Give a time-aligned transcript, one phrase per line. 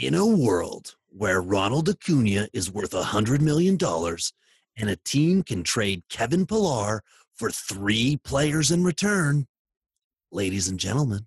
[0.00, 3.76] In a world where Ronald Acuna is worth a $100 million
[4.78, 7.02] and a team can trade Kevin Pillar
[7.36, 9.46] for three players in return,
[10.32, 11.26] ladies and gentlemen,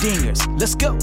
[0.00, 0.40] Dingers.
[0.58, 0.96] Let's go.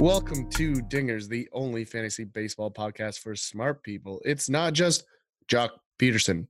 [0.00, 4.22] Welcome to Dingers, the only fantasy baseball podcast for smart people.
[4.24, 5.06] It's not just
[5.48, 6.46] Joc Pederson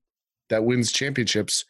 [0.51, 1.65] that wins championships.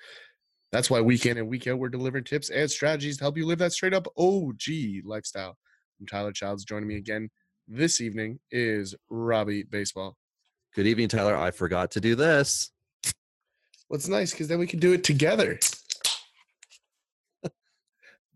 [0.72, 3.46] That's why week in and week out we're delivering tips and strategies to help you
[3.46, 5.56] live that straight up OG lifestyle.
[6.00, 6.64] I'm Tyler Childs.
[6.64, 7.30] Joining me again
[7.68, 10.16] this evening is Robbie Baseball.
[10.74, 11.36] Good evening, Tyler.
[11.36, 12.72] I forgot to do this.
[13.86, 15.60] What's nice because then we can do it together.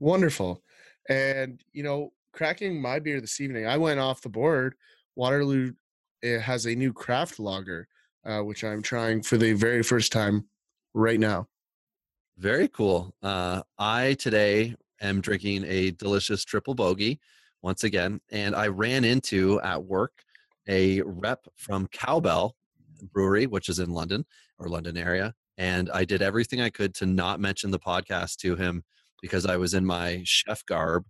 [0.05, 0.63] Wonderful.
[1.09, 4.75] And you know, cracking my beer this evening, I went off the board.
[5.17, 5.73] Waterloo
[6.21, 7.89] it has a new craft lager,
[8.27, 10.47] uh, which I'm trying for the very first time
[10.93, 11.47] right now.
[12.37, 13.15] Very cool.
[13.23, 17.19] Uh, I today am drinking a delicious triple bogey
[17.63, 20.13] once again, and I ran into at work
[20.69, 22.57] a rep from Cowbell
[23.11, 24.27] Brewery, which is in London
[24.59, 28.55] or London area, and I did everything I could to not mention the podcast to
[28.55, 28.85] him
[29.23, 31.05] because I was in my chef garb.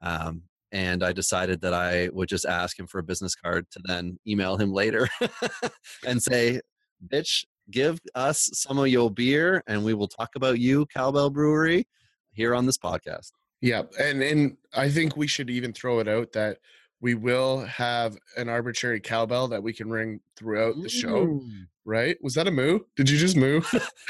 [0.00, 3.80] Um, and I decided that I would just ask him for a business card to
[3.84, 5.08] then email him later
[6.06, 6.60] and say,
[7.06, 11.86] "Bitch, give us some of your beer, and we will talk about you, Cowbell Brewery,
[12.32, 16.32] here on this podcast." Yeah, and and I think we should even throw it out
[16.32, 16.58] that
[17.00, 21.18] we will have an arbitrary cowbell that we can ring throughout the show.
[21.24, 21.42] Ooh.
[21.84, 22.16] Right?
[22.22, 22.80] Was that a moo?
[22.96, 23.62] Did you just moo?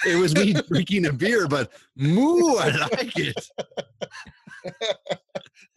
[0.04, 3.50] It was me drinking a beer, but moo, I like it.
[4.66, 4.70] uh,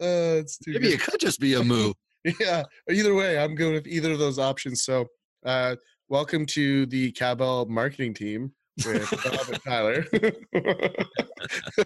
[0.00, 0.94] it's too Maybe good.
[0.94, 1.92] it could just be a moo.
[2.40, 5.04] yeah either way i'm good with either of those options so
[5.44, 5.74] uh
[6.08, 8.52] welcome to the cowbell marketing team
[8.86, 10.06] with bob and tyler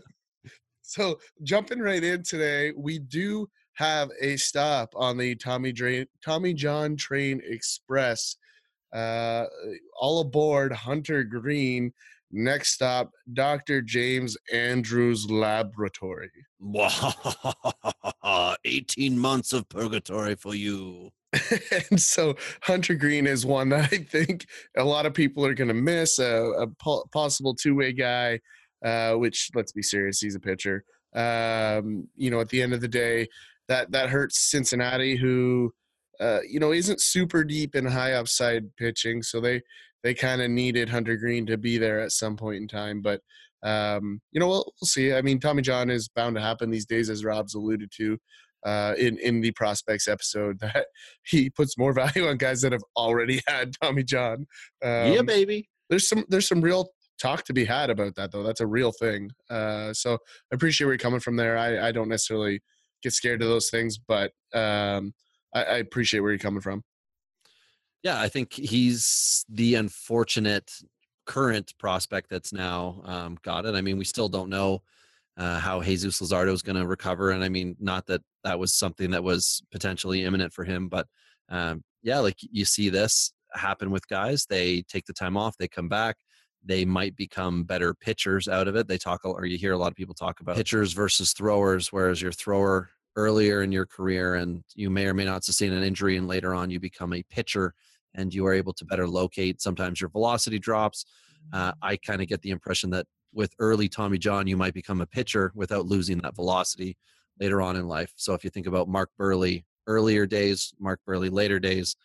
[0.82, 6.53] so jumping right in today we do have a stop on the tommy Drain, tommy
[6.53, 8.37] john train express
[8.94, 9.44] uh
[10.00, 11.92] all aboard hunter greene
[12.32, 16.31] next stop dr james andrews laboratory
[18.64, 21.10] 18 months of purgatory for you.
[21.91, 25.69] and so Hunter Greene is one that I think a lot of people are going
[25.69, 26.19] to miss.
[26.19, 28.41] A, a po- possible two-way guy,
[28.84, 30.84] uh, which let's be serious, he's a pitcher.
[31.14, 33.28] Um, you know, at the end of the day,
[33.69, 35.72] that that hurts Cincinnati, who
[36.21, 39.22] uh, you know isn't super deep in high upside pitching.
[39.22, 39.62] So they
[40.03, 43.21] they kind of needed Hunter Greene to be there at some point in time, but.
[43.62, 45.12] Um, you know, we'll, we'll see.
[45.12, 48.16] I mean, Tommy John is bound to happen these days, as Rob's alluded to
[48.66, 50.87] uh, in in the prospects episode that
[51.25, 54.47] he puts more value on guys that have already had Tommy John.
[54.84, 55.69] Um, yeah, baby.
[55.88, 56.91] there's some there's some real
[57.21, 58.43] talk to be had about that though.
[58.43, 59.31] That's a real thing.
[59.49, 61.56] Uh, so I appreciate where you're coming from there.
[61.56, 62.60] I, I don't necessarily
[63.02, 65.12] get scared of those things, but um,
[65.54, 66.82] I, I appreciate where you're coming from.
[68.02, 70.70] Yeah, I think he's the unfortunate
[71.26, 73.74] current prospect that's now um, got it.
[73.74, 74.82] I mean, we still don't know
[75.36, 78.74] uh, how Jesus Luzardo is going to recover, and I mean, not that that was
[78.74, 81.06] something that was potentially imminent for him, but
[81.48, 84.46] um, yeah, like you see this happen with guys.
[84.48, 86.16] They take the time off, they come back,
[86.66, 88.88] they might become better pitchers out of it.
[88.88, 92.21] They talk, or you hear a lot of people talk about pitchers versus throwers, whereas
[92.21, 96.16] your thrower earlier in your career and you may or may not sustain an injury
[96.16, 97.75] and later on you become a pitcher
[98.15, 101.06] and you are able to better locate sometimes your velocity drops.
[101.53, 105.00] Uh, i kind of get the impression that with early tommy john you might become
[105.00, 106.97] a pitcher without losing that velocity
[107.38, 108.12] later on in life.
[108.16, 111.96] So if you think about mark buehrle earlier days mark buehrle later days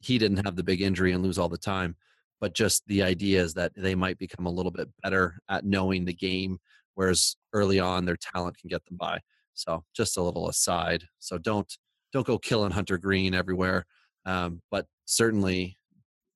[0.00, 1.96] he didn't have the big injury and lose all the time
[2.40, 6.04] but just the idea is that they might become a little bit better at knowing
[6.04, 6.58] the game
[6.94, 9.18] whereas early on their talent can get them by
[9.58, 11.04] so just a little aside.
[11.18, 11.66] So don't
[12.12, 13.86] don't go killing Hunter Greene everywhere,
[14.26, 15.76] um, but certainly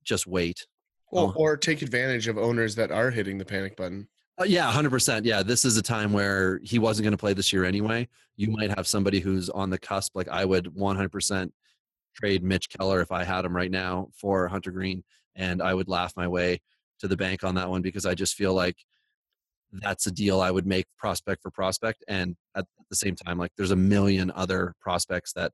[0.03, 0.65] just wait.
[1.11, 1.39] Well, Oh.
[1.39, 4.07] or take advantage of owners that are hitting the panic button.
[4.39, 5.23] Uh, yeah, hundred percent.
[5.25, 8.07] Yeah, this is a time where he wasn't going to play this year anyway.
[8.37, 10.15] You might have somebody who's on the cusp.
[10.15, 11.53] Like I would one hundred percent
[12.15, 15.03] trade Mitch Keller if I had him right now for Hunter Greene,
[15.35, 16.61] and I would laugh my way
[16.99, 18.77] to the bank on that one because I just feel like
[19.71, 22.03] that's a deal I would make prospect for prospect.
[22.07, 25.53] And at the same time, like there's a million other prospects that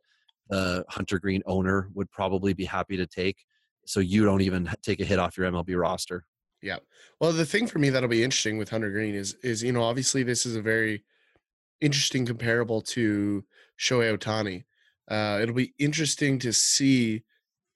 [0.50, 3.38] the Hunter Greene owner would probably be happy to take.
[3.86, 6.26] So you don't even take a hit off your MLB roster.
[6.62, 6.78] Yeah.
[7.20, 9.84] Well, the thing for me that'll be interesting with Hunter Greene is is you know
[9.84, 11.04] obviously this is a very
[11.80, 13.44] interesting comparable to
[13.80, 14.64] Shohei Ohtani.
[15.10, 17.24] Uh, it'll be interesting to see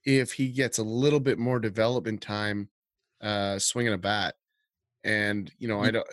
[0.05, 2.69] if he gets a little bit more development time
[3.21, 4.35] uh, swinging a bat.
[5.03, 6.07] And you know, I don't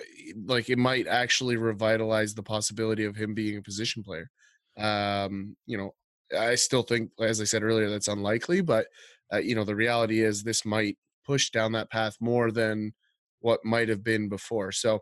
[0.47, 4.31] like it might actually revitalize the possibility of him being a position player.
[4.79, 5.95] Um, you know,
[6.39, 8.63] I still think, as I said earlier, that's unlikely.
[8.63, 8.87] But
[9.33, 10.97] uh, you know, the reality is this might
[11.27, 12.95] push down that path more than
[13.41, 14.73] what might have been before.
[14.73, 15.01] So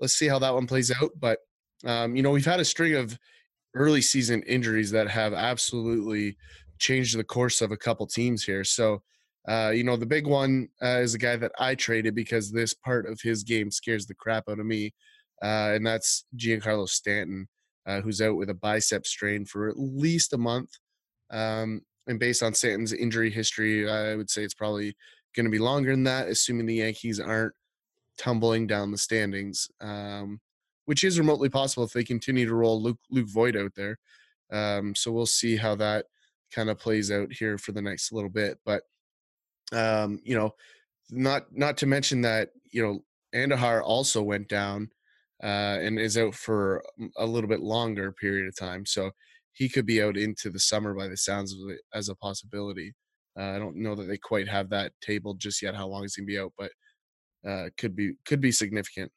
[0.00, 1.10] let's see how that one plays out.
[1.18, 1.40] But
[1.84, 3.18] um, you know, we've had a string of
[3.74, 6.38] early season injuries that have absolutely
[6.78, 8.64] changed the course of a couple teams here.
[8.64, 9.02] So,
[9.48, 12.74] uh, you know, the big one uh, is a guy that I traded because this
[12.74, 14.92] part of his game scares the crap out of me,
[15.42, 17.48] uh, and that's Giancarlo Stanton,
[17.86, 20.70] uh, who's out with a bicep strain for at least a month.
[21.30, 24.96] Um, and based on Stanton's injury history, I would say it's probably
[25.34, 27.54] going to be longer than that, assuming the Yankees aren't
[28.18, 29.68] tumbling down the standings.
[29.80, 30.40] Um,
[30.86, 33.98] which is remotely possible if they continue to roll Luke, Luke Voit out there.
[34.50, 36.06] Um, so we'll see how that
[36.54, 38.58] kind of plays out here for the next little bit.
[38.64, 38.82] But
[39.72, 40.52] um, you know,
[41.10, 43.00] not not to mention that you know
[43.34, 44.90] Andujar also went down
[45.42, 46.82] uh, and is out for
[47.18, 48.86] a little bit longer period of time.
[48.86, 49.10] So
[49.52, 52.94] he could be out into the summer by the sounds of it as a possibility.
[53.38, 56.16] Uh, I don't know that they quite have that tabled just yet how long he's
[56.16, 56.70] gonna be out, but
[57.46, 59.10] uh, could be could be significant.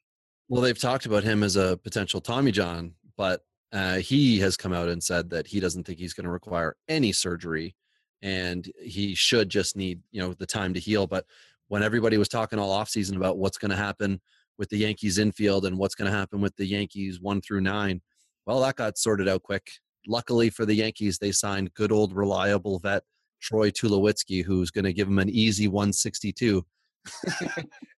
[0.48, 3.42] Well, they've talked about him as a potential Tommy John, but
[3.72, 6.76] uh, he has come out and said that he doesn't think he's going to require
[6.88, 7.74] any surgery,
[8.22, 11.06] and he should just need you know the time to heal.
[11.06, 11.24] But
[11.68, 14.20] when everybody was talking all offseason about what's going to happen
[14.58, 18.00] with the Yankees infield and what's going to happen with the Yankees one through nine,
[18.46, 19.70] well, that got sorted out quick.
[20.06, 23.04] Luckily for the Yankees, they signed good old reliable vet
[23.40, 26.64] Troy Tulowitzki, who's going to give them an easy 162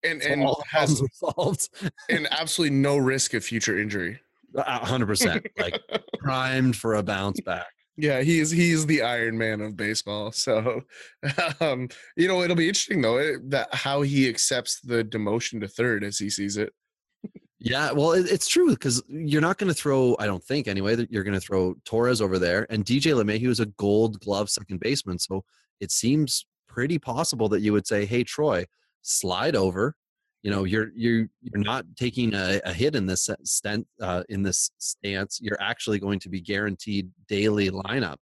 [0.04, 1.68] and and has resolved
[2.08, 4.20] and absolutely no risk of future injury.
[4.56, 5.80] Hundred percent, like
[6.18, 7.66] primed for a bounce back.
[7.96, 10.32] Yeah, he's he's the Iron Man of baseball.
[10.32, 10.82] So,
[11.60, 15.68] um, you know, it'll be interesting though eh, that how he accepts the demotion to
[15.68, 16.72] third as he sees it.
[17.58, 20.16] Yeah, well, it, it's true because you're not going to throw.
[20.18, 23.48] I don't think anyway that you're going to throw Torres over there, and DJ LeMahieu
[23.48, 25.18] is a Gold Glove second baseman.
[25.18, 25.44] So
[25.80, 28.64] it seems pretty possible that you would say, "Hey, Troy,
[29.02, 29.94] slide over
[30.42, 34.42] you know you're you're you're not taking a, a hit in this stent uh, in
[34.42, 35.38] this stance.
[35.40, 38.16] You're actually going to be guaranteed daily lineup.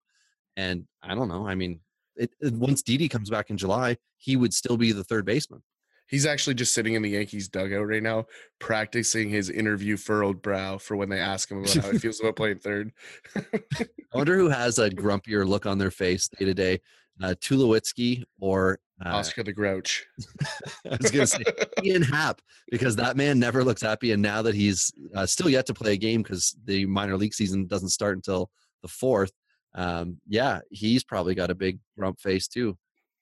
[0.56, 1.81] And i don't know i mean
[2.17, 5.62] it, it, once Didi comes back in july he would still be the third baseman.
[6.06, 8.26] He's actually just sitting in the yankees dugout right now
[8.58, 12.37] practicing his interview furrowed brow for when they ask him about how he feels about
[12.37, 12.90] playing third.
[13.37, 16.81] I wonder who has a grumpier look on their face day to day
[17.22, 20.06] uh, Tulowitzki or uh, Oscar the Grouch.
[20.90, 21.44] I was going to say
[21.82, 22.40] Ian Happ
[22.70, 24.12] because that man never looks happy.
[24.12, 27.34] And now that he's uh, still yet to play a game because the minor league
[27.34, 28.50] season doesn't start until
[28.82, 29.32] the fourth,
[29.74, 32.76] um, yeah, he's probably got a big rump face too.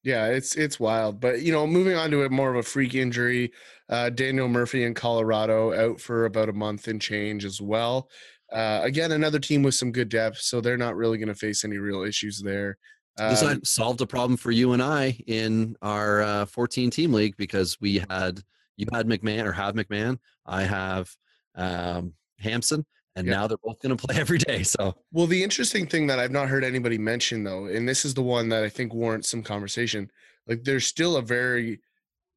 [0.05, 1.20] Yeah, it's it's wild.
[1.20, 3.52] But you know, moving on to a more of a freak injury,
[3.88, 8.08] uh, Daniel Murphy in Colorado out for about a month and change as well.
[8.52, 11.64] Uh, again, another team with some good depth, so they're not really going to face
[11.64, 12.79] any real issues there.
[13.19, 17.37] This um, solved a problem for you and I in our uh, 14 team league
[17.37, 18.43] because we had
[18.77, 21.15] you had McMahon or have McMahon, I have
[21.56, 23.37] um, Hampson, and yep.
[23.37, 24.63] now they're both going to play every day.
[24.63, 28.15] So, well, the interesting thing that I've not heard anybody mention though, and this is
[28.15, 30.10] the one that I think warrants some conversation.
[30.46, 31.81] Like, there's still a very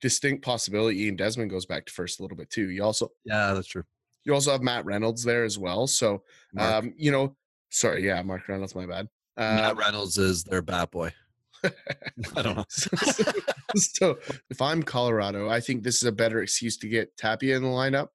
[0.01, 2.69] distinct possibility Ian Desmond goes back to first a little bit too.
[2.71, 3.83] You also, yeah, that's true.
[4.23, 5.87] You also have Matt Reynolds there as well.
[5.87, 6.23] So,
[6.57, 7.35] um, you know,
[7.69, 9.07] sorry, yeah, Mark Reynolds, my bad.
[9.37, 11.13] Matt um, Reynolds is their bat boy.
[11.63, 12.65] I don't know.
[13.75, 14.17] so
[14.49, 17.69] if I'm Colorado, I think this is a better excuse to get Tapia in the
[17.69, 18.07] lineup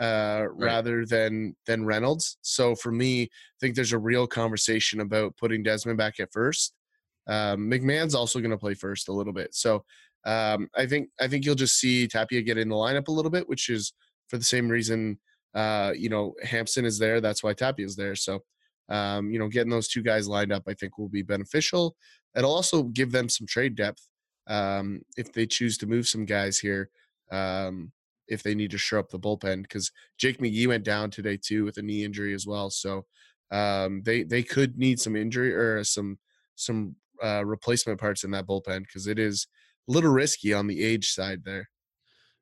[0.00, 0.66] uh, right.
[0.66, 2.38] rather than than Reynolds.
[2.42, 3.28] So for me, I
[3.60, 6.74] think there's a real conversation about putting Desmond back at first.
[7.26, 9.54] Um, McMahon's also going to play first a little bit.
[9.54, 9.84] So
[10.24, 13.30] um, I think I think you'll just see Tapia get in the lineup a little
[13.30, 13.92] bit, which is
[14.28, 15.18] for the same reason.
[15.54, 17.20] Uh, you know, Hampson is there.
[17.20, 18.14] That's why Tapia is there.
[18.14, 18.42] So
[18.88, 21.96] um, you know, getting those two guys lined up, I think, will be beneficial.
[22.36, 24.06] It'll also give them some trade depth
[24.46, 26.90] um, if they choose to move some guys here.
[27.30, 27.92] Um,
[28.28, 31.64] if they need to shore up the bullpen, because Jake McGee went down today too
[31.64, 32.70] with a knee injury as well.
[32.70, 33.04] So
[33.50, 36.18] um, they they could need some injury or some
[36.54, 39.46] some uh, replacement parts in that bullpen because it is
[39.88, 41.68] a little risky on the age side there.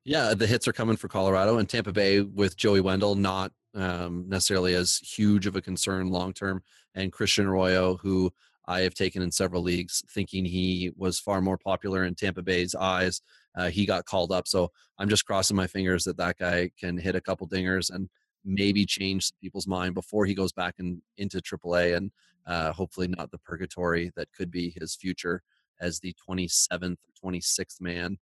[0.03, 4.25] Yeah, the hits are coming for Colorado and Tampa Bay with Joey Wendle not um,
[4.27, 6.63] necessarily as huge of a concern long term.
[6.95, 8.31] And Christian Arroyo, who
[8.65, 12.75] I have taken in several leagues, thinking he was far more popular in Tampa Bay's
[12.75, 13.21] eyes.
[13.55, 16.97] Uh, he got called up, so I'm just crossing my fingers that that guy can
[16.97, 18.09] hit a couple dingers and
[18.45, 22.11] maybe change people's mind before he goes back in, into AAA and
[22.47, 25.43] uh, hopefully not the purgatory that could be his future
[25.79, 28.17] as the 27th, or 26th man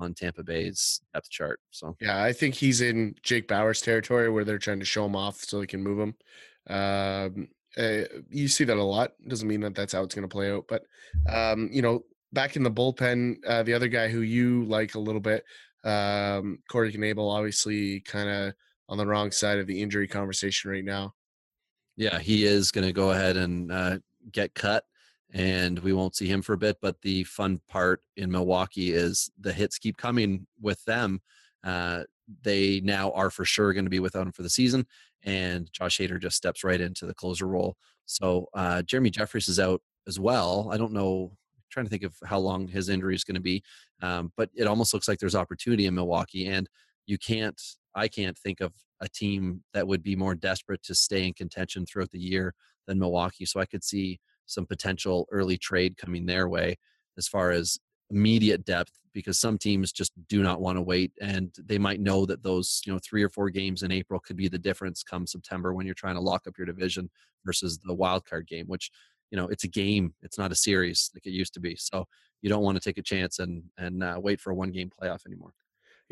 [0.00, 1.60] on Tampa Bay's depth chart.
[1.70, 5.16] So yeah, I think he's in Jake Bauers territory where they're trying to show him
[5.16, 6.14] off so they can move him.
[6.68, 9.12] Um, uh, you see that a lot.
[9.26, 10.84] Doesn't mean that that's how it's going to play out, but
[11.28, 15.00] um, you know, back in the bullpen, uh, the other guy who you like a
[15.00, 15.44] little bit,
[15.84, 18.54] um, Corey Knebel, obviously kind of
[18.88, 21.14] on the wrong side of the injury conversation right now.
[21.96, 23.98] Yeah, he is going to go ahead and uh,
[24.30, 24.84] get cut
[25.32, 26.76] and we won't see him for a bit.
[26.80, 31.20] But the fun part in Milwaukee is the hits keep coming with them.
[31.64, 32.04] Uh,
[32.42, 34.86] they now are for sure going to be without him for the season,
[35.24, 37.76] and Josh Hader just steps right into the closer role.
[38.06, 40.68] So uh, Jeremy Jeffress is out as well.
[40.72, 41.30] I don't know.
[41.32, 43.62] I'm trying to think of how long his injury is going to be,
[44.02, 46.68] um, but it almost looks like there's opportunity in Milwaukee, and
[47.06, 47.60] you can't.
[47.94, 51.84] I can't think of a team that would be more desperate to stay in contention
[51.84, 52.54] throughout the year
[52.86, 53.44] than Milwaukee.
[53.44, 54.18] So I could see
[54.52, 56.78] some potential early trade coming their way
[57.18, 57.78] as far as
[58.10, 62.26] immediate depth because some teams just do not want to wait and they might know
[62.26, 65.26] that those you know three or four games in april could be the difference come
[65.26, 67.10] september when you're trying to lock up your division
[67.44, 68.90] versus the wild card game which
[69.30, 72.06] you know it's a game it's not a series like it used to be so
[72.42, 74.90] you don't want to take a chance and and uh, wait for a one game
[74.90, 75.54] playoff anymore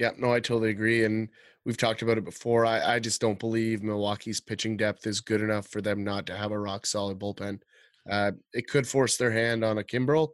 [0.00, 1.04] yeah, no, I totally agree.
[1.04, 1.28] And
[1.66, 2.64] we've talked about it before.
[2.64, 6.36] I, I just don't believe Milwaukee's pitching depth is good enough for them not to
[6.36, 7.60] have a rock solid bullpen.
[8.08, 10.28] Uh, it could force their hand on a Kimbrel,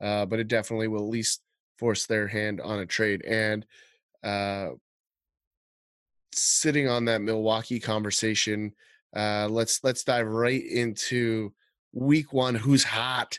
[0.00, 1.42] uh, but it definitely will at least
[1.78, 3.24] force their hand on a trade.
[3.24, 3.66] And
[4.22, 4.70] uh,
[6.32, 8.72] sitting on that Milwaukee conversation,
[9.14, 11.52] uh, let's let's dive right into
[11.92, 12.54] Week One.
[12.54, 13.38] Who's hot?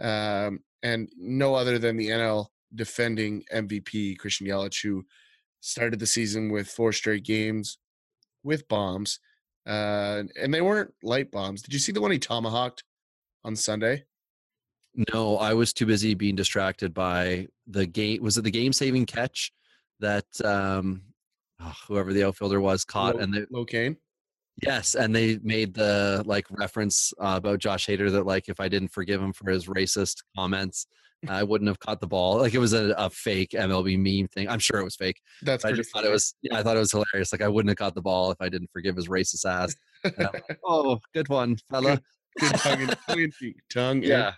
[0.00, 5.04] Um, and no other than the NL defending MVP Christian Yelich, who
[5.60, 7.78] started the season with four straight games
[8.44, 9.18] with bombs,
[9.66, 11.62] uh, and they weren't light bombs.
[11.62, 12.84] Did you see the one he tomahawked
[13.48, 14.04] on Sunday?
[15.12, 18.22] No, I was too busy being distracted by the game.
[18.22, 19.52] Was it the game-saving catch
[20.00, 21.02] that um,
[21.60, 23.96] oh, whoever the outfielder was caught Low, and they Locane?
[24.62, 28.68] Yes, and they made the like reference uh, about Josh Hader that like if I
[28.68, 30.86] didn't forgive him for his racist comments,
[31.28, 32.38] I wouldn't have caught the ball.
[32.38, 34.48] Like it was a, a fake MLB meme thing.
[34.48, 35.20] I'm sure it was fake.
[35.42, 36.04] That's I just funny.
[36.04, 36.34] thought it was.
[36.42, 37.32] Yeah, I thought it was hilarious.
[37.32, 39.74] Like I wouldn't have caught the ball if I didn't forgive his racist ass.
[40.04, 42.00] Like, oh, good one, fella.
[42.38, 44.02] Good, tongue and tongue.
[44.02, 44.32] Yeah.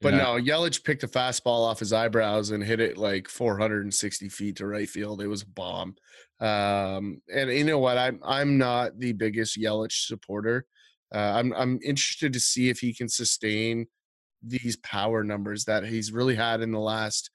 [0.00, 0.22] But yeah.
[0.22, 4.66] no, Yelich picked a fastball off his eyebrows and hit it like 460 feet to
[4.66, 5.22] right field.
[5.22, 5.96] It was a bomb.
[6.40, 7.96] Um, and you know what?
[7.96, 10.66] I'm I'm not the biggest Yelich supporter.
[11.14, 13.86] Uh, I'm I'm interested to see if he can sustain
[14.42, 17.30] these power numbers that he's really had in the last,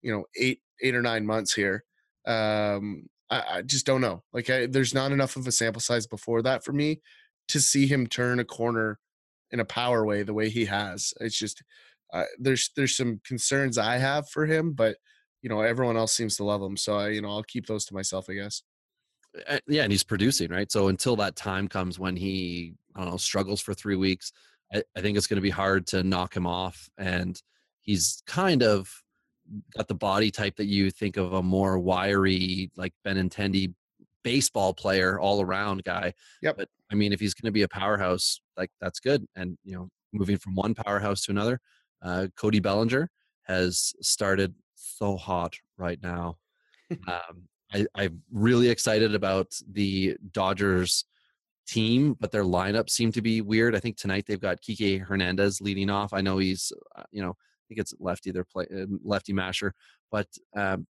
[0.00, 1.84] you know, eight eight or nine months here.
[2.26, 4.22] Um, I, I just don't know.
[4.32, 7.00] Like, I, there's not enough of a sample size before that for me
[7.48, 8.98] to see him turn a corner
[9.50, 11.14] in a power way the way he has.
[11.20, 11.62] It's just
[12.12, 14.96] uh, there's there's some concerns I have for him, but
[15.42, 17.84] you know everyone else seems to love him, so I you know I'll keep those
[17.86, 18.62] to myself, I guess.
[19.66, 20.70] Yeah, and he's producing right.
[20.72, 24.32] So until that time comes when he I don't know struggles for three weeks,
[24.72, 26.88] I, I think it's going to be hard to knock him off.
[26.98, 27.40] And
[27.82, 28.90] he's kind of
[29.76, 33.74] got the body type that you think of a more wiry like Benintendi
[34.26, 36.12] baseball player all around guy.
[36.42, 36.56] Yep.
[36.56, 39.24] But I mean, if he's going to be a powerhouse, like that's good.
[39.36, 41.60] And you know, moving from one powerhouse to another,
[42.02, 43.08] uh, Cody Bellinger
[43.44, 46.38] has started so hot right now.
[47.06, 51.04] um, I, I'm really excited about the Dodgers
[51.68, 53.76] team, but their lineup seemed to be weird.
[53.76, 56.12] I think tonight they've got Kike Hernandez leading off.
[56.12, 59.72] I know he's, uh, you know, I think it's lefty, their play, uh, lefty masher,
[60.10, 60.84] but um,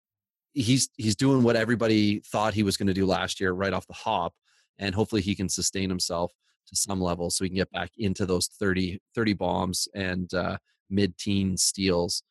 [0.55, 3.85] he's he's doing what everybody thought he was going to do last year, right off
[3.87, 4.33] the hop,
[4.79, 6.31] and hopefully he can sustain himself
[6.67, 10.57] to some level so he can get back into those 30, 30 bombs and uh,
[10.89, 12.23] mid-teen steals.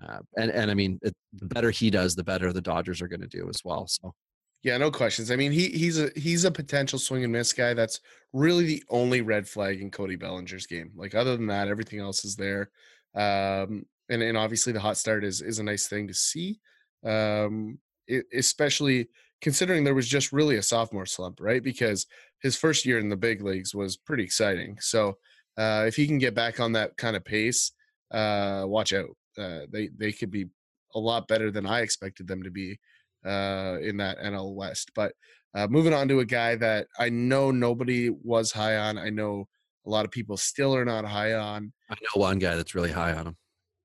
[0.00, 3.08] Uh, and and I mean, it, the better he does, the better the Dodgers are
[3.08, 3.86] going to do as well.
[3.88, 4.14] So
[4.62, 5.30] yeah, no questions.
[5.30, 7.74] I mean, he he's a he's a potential swing and miss guy.
[7.74, 8.00] That's
[8.32, 10.92] really the only red flag in Cody Bellinger's game.
[10.94, 12.70] Like other than that, everything else is there.
[13.14, 16.60] Um, and and obviously the hot start is is a nice thing to see.
[17.04, 19.08] Um, it, especially
[19.40, 21.62] considering there was just really a sophomore slump, right?
[21.62, 22.06] Because
[22.42, 24.76] his first year in the big leagues was pretty exciting.
[24.80, 25.16] So
[25.56, 27.72] uh, if he can get back on that kind of pace,
[28.10, 29.16] uh, watch out.
[29.38, 30.46] Uh, they they could be
[30.94, 32.78] a lot better than I expected them to be
[33.24, 34.90] uh, in that NL West.
[34.94, 35.12] But
[35.54, 38.98] uh, moving on to a guy that I know nobody was high on.
[38.98, 39.48] I know
[39.86, 41.72] a lot of people still are not high on.
[41.90, 43.36] I know one guy that's really high on him.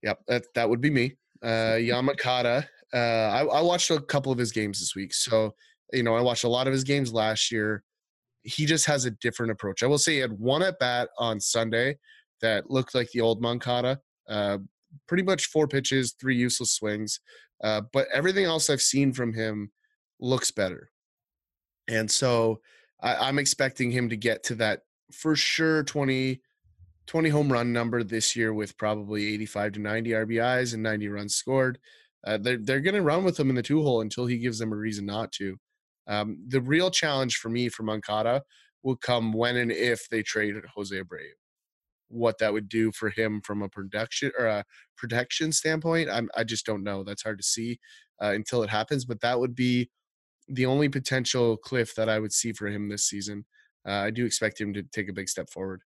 [0.03, 1.15] Yep, that that would be me.
[1.41, 2.67] Uh, Yoan Moncada.
[2.93, 5.53] Uh, I, I watched a couple of his games this week, so
[5.93, 7.83] you know I watched a lot of his games last year.
[8.43, 9.83] He just has a different approach.
[9.83, 11.97] I will say he had one at bat on Sunday
[12.41, 13.99] that looked like the old Moncada.
[14.29, 14.59] Uh,
[15.07, 17.19] pretty much four pitches, three useless swings,
[17.63, 19.71] uh, but everything else I've seen from him
[20.19, 20.89] looks better.
[21.87, 22.61] And so
[23.01, 26.41] I, I'm expecting him to get to that for sure 20,
[27.07, 31.35] 20 home run number this year with probably 85 to 90 RBIs and 90 runs
[31.35, 31.79] scored.
[32.25, 34.59] Uh, they're they're going to run with him in the two hole until he gives
[34.59, 35.57] them a reason not to.
[36.07, 38.43] Um, the real challenge for me for Moncada
[38.83, 41.25] will come when and if they trade Jose Abreu.
[42.07, 44.63] What that would do for him from a production or a
[44.95, 47.03] protection standpoint, I'm, I just don't know.
[47.03, 47.79] That's hard to see
[48.21, 49.05] uh, until it happens.
[49.05, 49.89] But that would be
[50.47, 53.45] the only potential cliff that I would see for him this season.
[53.87, 55.81] Uh, I do expect him to take a big step forward.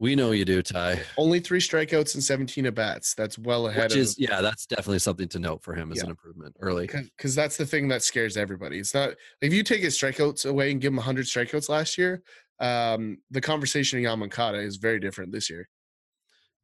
[0.00, 1.00] We know you do, Ty.
[1.16, 3.14] Only three strikeouts and 17 at bats.
[3.14, 5.98] That's well ahead Which of is yeah, that's definitely something to note for him as
[5.98, 6.04] Yeah.
[6.04, 6.86] an improvement early.
[6.88, 8.78] because that's the thing that scares everybody.
[8.78, 12.22] It's not if you take his strikeouts away and give him 100 strikeouts last year,
[12.60, 15.68] um, the conversation in Yoan Moncada is very different this year.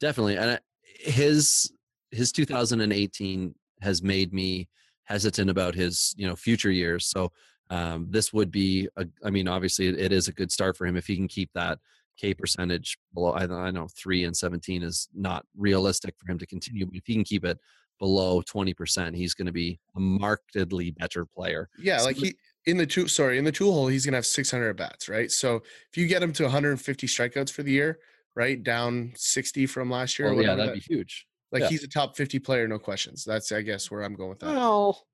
[0.01, 0.37] Definitely.
[0.37, 1.71] And his
[2.11, 4.69] his 2018 has made me
[5.05, 7.07] hesitant about his, you know, future years.
[7.07, 7.33] So
[7.71, 10.97] um, this would be a, I mean, obviously it is a good start for him
[10.97, 11.79] if he can keep that
[12.21, 13.33] K percentage below.
[13.33, 16.50] I, I know three and 17 is not realistic for him to mm.
[16.50, 17.59] continue, but if he can keep it
[17.99, 21.69] below 20%, he's going to be a markedly better player.
[21.79, 22.35] Yeah, So like he
[22.67, 25.31] in the two sorry in the two hole he's gonna have 600 bats, right?
[25.31, 27.99] So if you get him to 150 strikeouts for the year,
[28.35, 31.27] right, down 60 from last year, Well, oh, yeah, that'd that- be huge.
[31.53, 31.69] like yeah.
[31.69, 33.25] he's a top 50 player, no questions.
[33.25, 34.55] That's I guess where I'm going with that.
[34.55, 35.07] Well,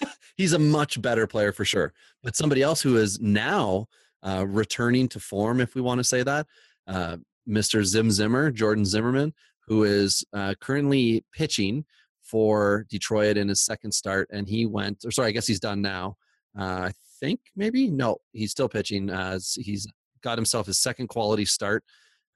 [0.36, 1.92] he's a much better player for sure.
[2.22, 3.86] But somebody else who is now
[4.26, 6.46] uh, returning to form, if we want to say that,
[6.88, 7.16] uh,
[7.48, 7.84] Mr.
[7.84, 9.32] Zim Zimmer, Jordan Zimmermann,
[9.66, 11.84] who is uh, currently pitching
[12.22, 15.04] for Detroit in his second start, and he went.
[15.04, 16.16] Or sorry, I guess he's done now.
[16.58, 19.10] Uh, I think maybe no, he's still pitching.
[19.10, 19.86] Uh, he's
[20.22, 21.84] got himself his second quality start.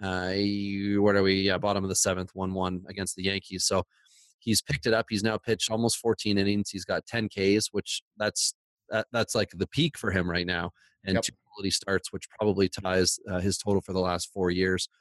[0.02, 1.34] Uh, he- what are we?
[1.42, 3.64] Yeah, bottom of the seventh, one-one against the Yankees.
[3.64, 3.84] So
[4.38, 5.06] he's picked it up.
[5.10, 6.70] He's now pitched almost 14 innings.
[6.70, 8.54] He's got 10 Ks, which that's
[8.90, 10.70] that, that's like the peak for him right now.
[11.04, 11.22] And Yep.
[11.24, 14.88] two quality starts, which probably ties uh, his total for the last four years.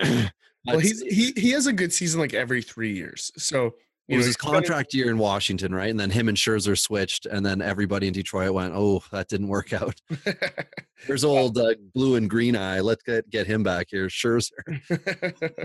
[0.66, 3.30] Well, he's he he has a good season like every three years.
[3.36, 3.74] So
[4.08, 5.90] it was his contract year in Washington, right?
[5.90, 9.48] And then him and Scherzer switched, and then everybody in Detroit went, "Oh, that didn't
[9.48, 10.00] work out."
[11.06, 12.80] There's old uh, blue and green eye.
[12.80, 14.50] Let's get get him back here, Scherzer.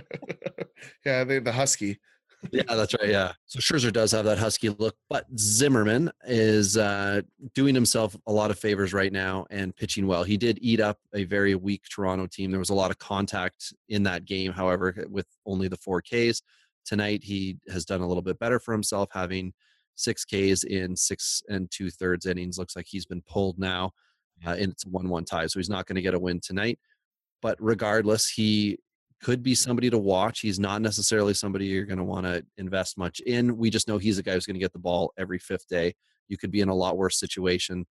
[1.06, 2.00] yeah, they, the husky.
[2.52, 3.10] Yeah, that's right.
[3.10, 3.34] Yeah.
[3.46, 7.22] So Scherzer does have that husky look, but Zimmermann is uh,
[7.54, 10.24] doing himself a lot of favors right now and pitching well.
[10.24, 12.50] He did eat up a very weak Toronto team.
[12.50, 16.42] There was a lot of contact in that game, however, with only the four Ks.
[16.84, 19.54] Tonight, he has done a little bit better for himself, having
[19.94, 22.58] six Ks in six and two thirds innings.
[22.58, 23.92] Looks like he's been pulled now,
[24.46, 26.80] uh, and it's a one-one tie, so he's not going to get a win tonight.
[27.44, 28.80] But regardless, he
[29.22, 30.40] could be somebody to watch.
[30.40, 33.58] He's not necessarily somebody you're going to want to invest much in.
[33.58, 35.94] We just know he's a guy who's going to get the ball every fifth day.
[36.28, 37.86] You could be in a lot worse situation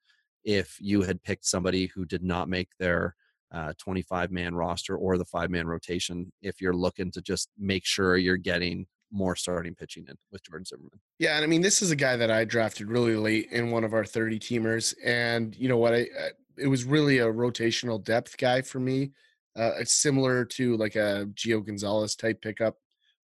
[0.45, 3.15] if you had picked somebody who did not make their
[3.53, 6.33] uh, 25 man roster or the five man rotation.
[6.43, 10.65] If you're looking to just make sure you're getting more starting pitching in with Jordan
[10.65, 11.01] Zimmermann.
[11.19, 13.83] Yeah, and I mean, this is a guy that I drafted really late in one
[13.83, 15.95] of our 30 teamers, and you know what?
[15.95, 19.13] I, I it was really a rotational depth guy for me.
[19.59, 22.77] Uh, it's similar to like a Gio Gonzalez type pickup.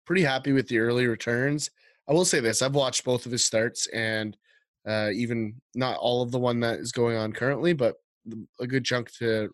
[0.06, 1.70] Pretty happy with the early returns.
[2.08, 4.36] I will say this: I've watched both of his starts, and
[4.86, 7.96] uh, even not all of the one that is going on currently, but
[8.60, 9.50] a good chunk to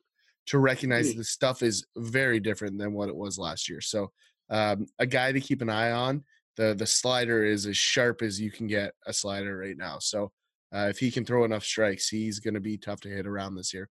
[0.47, 3.81] to recognize the stuff is very different than what it was last year.
[3.81, 4.13] So,
[4.49, 6.25] um, a guy to keep an eye on
[6.57, 9.99] the the slider is as sharp as you can get a slider right now.
[9.99, 10.33] So
[10.75, 13.55] uh, if he can throw enough strikes, he's going to be tough to hit around
[13.55, 13.89] this year.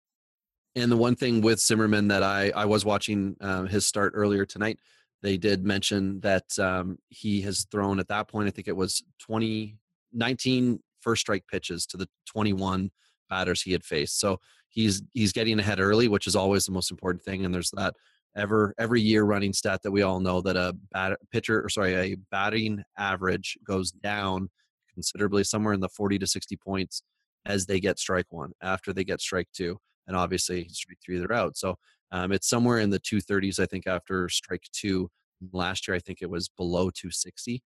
[0.75, 4.45] And the one thing with Zimmermann that I I was watching um, his start earlier
[4.45, 4.79] tonight,
[5.21, 8.47] they did mention that um, he has thrown at that point.
[8.47, 9.77] I think it was 20,
[10.13, 12.91] 19 first strike pitches to the 21
[13.29, 14.19] batters he had faced.
[14.19, 17.45] So he's he's getting ahead early, which is always the most important thing.
[17.45, 17.95] And there's that
[18.35, 21.93] ever every year running stat that we all know that a bat, pitcher or sorry
[21.95, 24.49] a batting average goes down
[24.93, 27.03] considerably somewhere in the 40 to 60 points
[27.45, 31.33] as they get strike one after they get strike two and obviously strike three they're
[31.33, 31.75] out so
[32.11, 35.09] um, it's somewhere in the 230s i think after strike two
[35.51, 37.61] last year i think it was below 260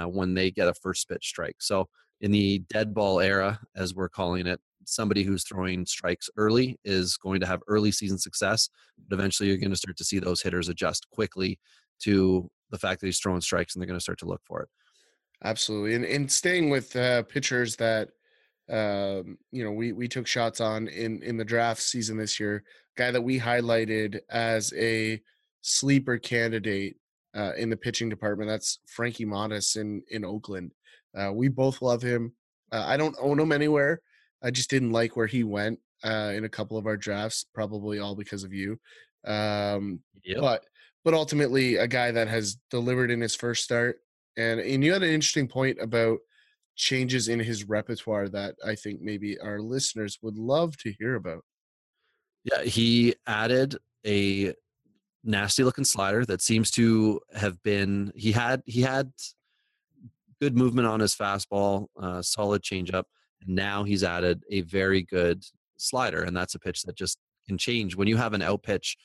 [0.00, 1.88] uh, when they get a first pitch strike so
[2.20, 7.16] in the dead ball era as we're calling it somebody who's throwing strikes early is
[7.16, 8.68] going to have early season success,
[9.08, 11.58] but eventually you're going to start to see those hitters adjust quickly
[12.00, 14.62] to the fact that he's throwing strikes and they're going to start to look for
[14.62, 14.68] it.
[15.44, 15.94] Absolutely.
[15.94, 18.10] And, and staying with uh, pitchers that,
[18.70, 22.64] um, you know, we, we took shots on in, in the draft season this year,
[22.96, 25.20] guy that we highlighted as a
[25.62, 26.96] sleeper candidate
[27.36, 28.48] uh, in the pitching department.
[28.48, 30.72] That's Frankie Montas in, in Oakland.
[31.16, 32.32] Uh, we both love him.
[32.70, 34.00] Uh, I don't own him anywhere.
[34.42, 37.98] I just didn't like where he went uh, in a couple of our drafts, probably
[37.98, 38.78] all because of you.
[39.26, 40.38] Um, yep.
[40.40, 40.64] But
[41.04, 44.00] but ultimately, a guy that has delivered in his first start.
[44.36, 46.18] And and you had an interesting point about
[46.78, 51.44] changes in his repertoire that I think maybe our listeners would love to hear about.
[52.44, 54.54] Yeah, he added a
[55.24, 59.12] nasty looking slider that seems to have been he had he had
[60.40, 63.04] good movement on his fastball, uh, solid changeup.
[63.44, 65.44] And now he's added a very good
[65.76, 68.96] slider, and that's a pitch that just can change when you have an out pitch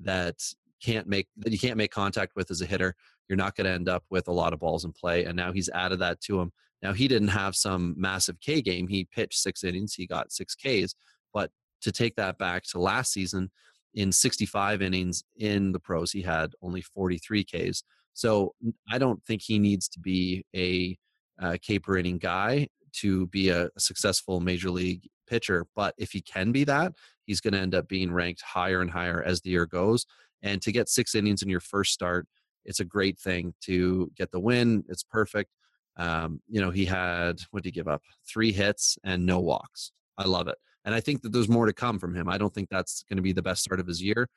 [0.00, 0.36] that
[0.82, 2.94] can't make that you can't make contact with as a hitter.
[3.30, 5.24] You're not going to end up with a lot of balls in play.
[5.24, 6.50] And now he's added that to him.
[6.82, 8.88] Now he didn't have some massive K game.
[8.88, 9.94] He pitched six innings.
[9.94, 10.96] He got six Ks.
[11.32, 13.52] But to take that back to last season,
[13.94, 17.84] in 65 innings in the pros, he had only 43 Ks.
[18.14, 18.54] So
[18.90, 20.98] I don't think he needs to be a,
[21.40, 25.66] uh, a K per inning guy to be a successful major league pitcher.
[25.76, 26.92] But if he can be that,
[27.26, 30.06] he's going to end up being ranked higher and higher as the year goes.
[30.42, 32.26] And to get six innings in your first start,
[32.64, 34.84] it's a great thing to get the win.
[34.88, 35.50] It's perfect.
[35.96, 38.02] Um, you know, he had what did he give up?
[38.26, 39.92] Three hits and no walks.
[40.16, 40.56] I love it.
[40.84, 42.28] And I think that there's more to come from him.
[42.28, 44.28] I don't think that's going to be the best start of his year.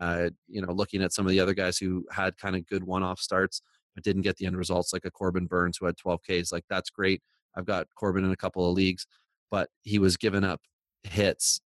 [0.00, 2.82] Uh, you know, looking at some of the other guys who had kind of good
[2.82, 3.62] one-off starts
[3.94, 6.52] but didn't get the end results, like a Corbin Burnes who had 12 Ks.
[6.52, 7.22] Like that's great.
[7.56, 9.06] I've got Corbin in a couple of leagues,
[9.50, 10.60] but he was giving up
[11.02, 11.60] hits.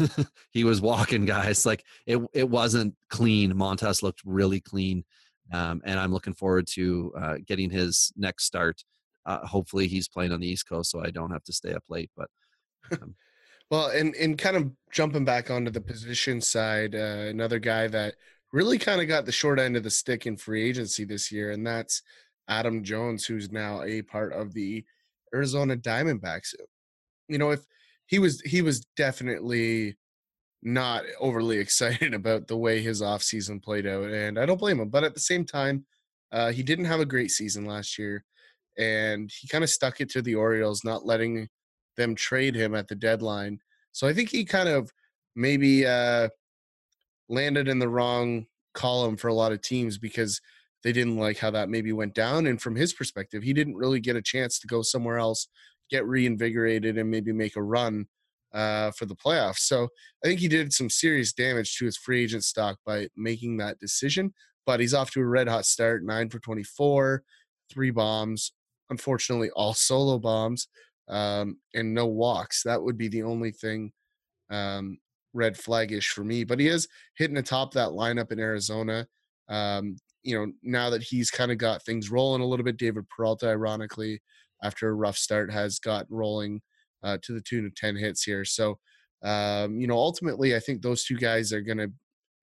[0.52, 1.66] he was walking guys.
[1.66, 3.52] Like it, it wasn't clean.
[3.54, 5.04] Montas looked really clean.
[5.52, 8.82] Um, and I'm looking forward to uh, getting his next start.
[9.26, 11.84] Uh, hopefully, he's playing on the East Coast, so I don't have to stay up
[11.88, 12.10] late.
[12.16, 12.28] But
[12.92, 13.14] um,
[13.70, 18.14] well, and and kind of jumping back onto the position side, uh, another guy that
[18.52, 21.52] really kind of got the short end of the stick in free agency this year,
[21.52, 22.02] and that's
[22.48, 24.84] Adam Jones, who's now a part of the
[25.34, 26.54] Arizona Diamondbacks.
[27.28, 27.64] You know, if
[28.06, 29.96] he was he was definitely
[30.62, 34.88] not overly excited about the way his offseason played out, and I don't blame him.
[34.88, 35.84] But at the same time,
[36.30, 38.24] uh, he didn't have a great season last year,
[38.78, 41.48] and he kind of stuck it to the Orioles, not letting
[41.96, 43.58] them trade him at the deadline.
[43.92, 44.90] So I think he kind of
[45.36, 46.28] maybe uh,
[47.28, 50.40] landed in the wrong column for a lot of teams because
[50.82, 52.46] they didn't like how that maybe went down.
[52.46, 55.48] And from his perspective, he didn't really get a chance to go somewhere else,
[55.90, 58.06] get reinvigorated, and maybe make a run
[58.54, 59.60] uh, for the playoffs.
[59.60, 59.88] So
[60.24, 63.78] I think he did some serious damage to his free agent stock by making that
[63.78, 64.32] decision.
[64.66, 67.22] But he's off to a red hot start nine for 24,
[67.70, 68.52] three bombs.
[68.90, 70.68] Unfortunately, all solo bombs
[71.08, 72.62] um, and no walks.
[72.62, 73.92] That would be the only thing
[74.50, 74.98] um,
[75.34, 76.44] red flagish for me.
[76.44, 76.86] But he is
[77.16, 79.06] hitting atop that lineup in Arizona.
[79.48, 83.08] Um, you know, now that he's kind of got things rolling a little bit, David
[83.08, 84.20] Peralta, ironically,
[84.62, 86.60] after a rough start, has got rolling
[87.02, 88.44] uh, to the tune of 10 hits here.
[88.44, 88.78] So,
[89.22, 91.92] um, you know, ultimately, I think those two guys are going to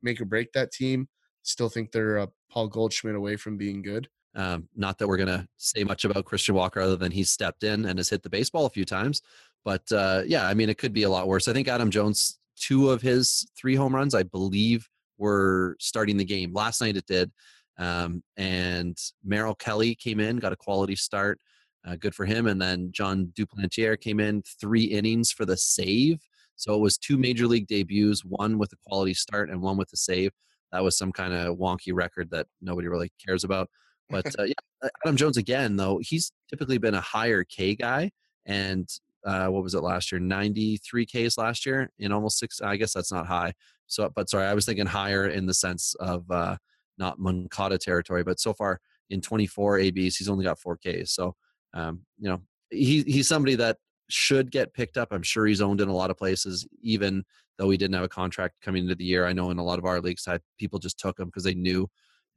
[0.01, 1.07] make or break that team.
[1.43, 4.07] Still think they're a Paul Goldschmidt away from being good.
[4.35, 7.63] Um, not that we're going to say much about Christian Walker other than he's stepped
[7.63, 9.21] in and has hit the baseball a few times.
[9.65, 11.47] But uh, yeah, I mean, it could be a lot worse.
[11.47, 16.25] I think Adam Jones, two of his three home runs, I believe, were starting the
[16.25, 16.53] game.
[16.53, 17.31] Last night it did.
[17.77, 21.39] Um, and Merrill Kelly came in, got a quality start.
[21.87, 22.47] Uh, good for him.
[22.47, 26.19] And then Jon Duplantier came in three innings for the save.
[26.55, 29.91] So it was two major league debuts, one with a quality start and one with
[29.93, 30.31] a save.
[30.71, 33.69] That was some kind of wonky record that nobody really cares about.
[34.09, 38.11] But uh, yeah, Adam Jones again, though he's typically been a higher K guy,
[38.45, 38.89] and
[39.25, 40.19] uh, what was it last year?
[40.19, 42.61] 93 Ks last year in almost six.
[42.61, 43.53] I guess that's not high.
[43.87, 46.57] So, but sorry, I was thinking higher in the sense of uh,
[46.97, 48.23] not Moncada territory.
[48.23, 51.11] But so far in 24 ABs, he's only got four Ks.
[51.11, 51.35] So,
[51.73, 53.77] um, you know, he, he's somebody that
[54.09, 55.09] should get picked up.
[55.11, 57.23] I'm sure he's owned in a lot of places, even
[57.57, 59.25] though he didn't have a contract coming into the year.
[59.25, 60.27] I know in a lot of our leagues,
[60.57, 61.87] people just took him because they knew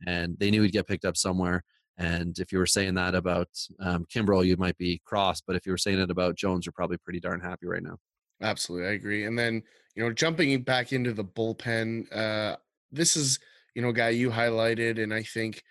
[0.07, 1.63] and they knew he'd get picked up somewhere.
[1.99, 3.49] And if you were saying that about
[3.81, 5.41] um, Kimbrel, you might be cross.
[5.41, 7.99] But if you were saying it about Jones, you're probably pretty darn happy right now.
[8.41, 9.25] Absolutely, I agree.
[9.25, 9.63] And then
[9.95, 12.57] you know, jumping back into the bullpen, uh,
[12.91, 13.39] this is
[13.75, 15.63] you know, guy you highlighted, and I think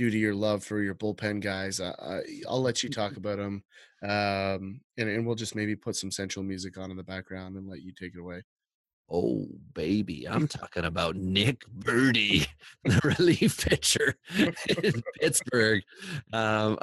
[0.00, 1.78] due to your love for your bullpen guys.
[1.78, 3.62] Uh, I'll let you talk about them,
[4.02, 7.68] um, and, and we'll just maybe put some central music on in the background and
[7.68, 8.42] let you take it away.
[9.10, 12.46] Oh baby, I'm talking about Nick Burdi,
[12.84, 15.82] the relief pitcher in Pittsburgh.
[16.32, 16.78] Um,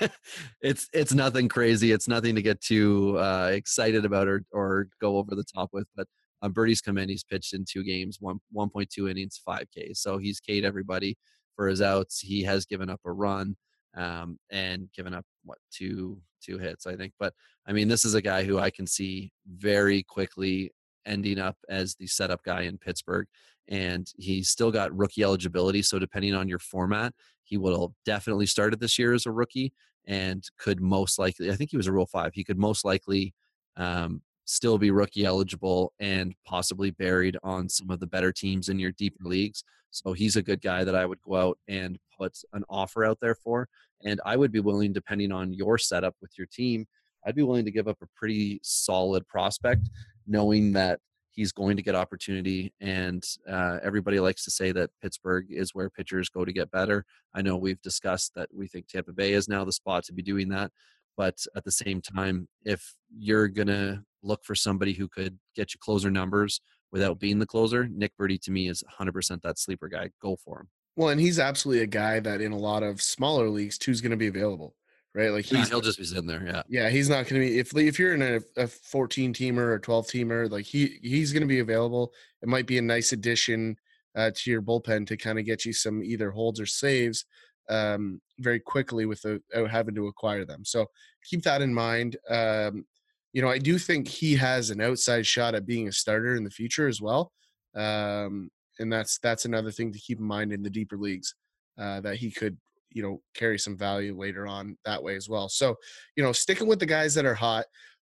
[0.60, 1.92] it's it's nothing crazy.
[1.92, 5.86] It's nothing to get too uh, excited about or or go over the top with.
[5.96, 6.08] But
[6.42, 7.08] um, Burdi's come in.
[7.08, 9.96] He's pitched in two games, one 1.2 innings, 5K.
[9.96, 11.16] So he's K'd everybody
[11.54, 12.20] for his outs.
[12.20, 13.56] He has given up a run
[13.96, 17.12] um, and given up what two two hits, I think.
[17.18, 17.34] But
[17.66, 20.72] I mean, this is a guy who I can see very quickly
[21.06, 23.26] ending up as the setup guy in Pittsburgh.
[23.68, 25.82] And he's still got rookie eligibility.
[25.82, 27.12] So, depending on your format,
[27.44, 29.72] he will definitely started this year as a rookie
[30.06, 33.34] and could most likely, I think he was a Rule 5, he could most likely
[33.76, 38.78] um, still be rookie eligible and possibly buried on some of the better teams in
[38.78, 39.62] your deeper leagues.
[39.90, 43.18] So, he's a good guy that I would go out and put an offer out
[43.20, 43.68] there for.
[44.04, 46.86] And I would be willing, depending on your setup with your team,
[47.26, 49.90] I'd be willing to give up a pretty solid prospect
[50.26, 52.72] knowing that he's going to get opportunity.
[52.80, 57.04] And uh, everybody likes to say that Pittsburgh is where pitchers go to get better.
[57.34, 60.22] I know we've discussed that we think Tampa Bay is now the spot to be
[60.22, 60.72] doing that.
[61.16, 65.74] But at the same time, if you're going to look for somebody who could get
[65.74, 66.60] you closer numbers
[66.92, 70.10] without being the closer, Nick Burdi to me is 100% that sleeper guy.
[70.20, 70.68] Go for him.
[70.96, 74.10] Well, and he's absolutely a guy that in a lot of smaller leagues two's going
[74.10, 74.74] to be available
[75.14, 75.30] right?
[75.30, 76.44] Like he's, he'll just be sitting there.
[76.46, 76.62] Yeah.
[76.68, 76.90] Yeah.
[76.90, 80.06] He's not going to be, if, if you're in a, a 14 teamer or 12
[80.06, 82.12] teamer, like he, he's going to be available.
[82.42, 83.76] It might be a nice addition
[84.14, 87.24] uh, to your bullpen to kind of get you some either holds or saves
[87.68, 90.64] um, very quickly without having to acquire them.
[90.64, 90.86] So
[91.24, 92.16] keep that in mind.
[92.28, 92.84] Um,
[93.32, 96.44] you know, I do think he has an outside shot at being a starter in
[96.44, 97.32] the future as well.
[97.76, 101.34] Um, and that's that's another thing to keep in mind in the deeper leagues
[101.78, 102.56] uh, that he could
[102.90, 105.48] you know carry some value later on that way as well.
[105.48, 105.76] So
[106.16, 107.66] you know sticking with the guys that are hot.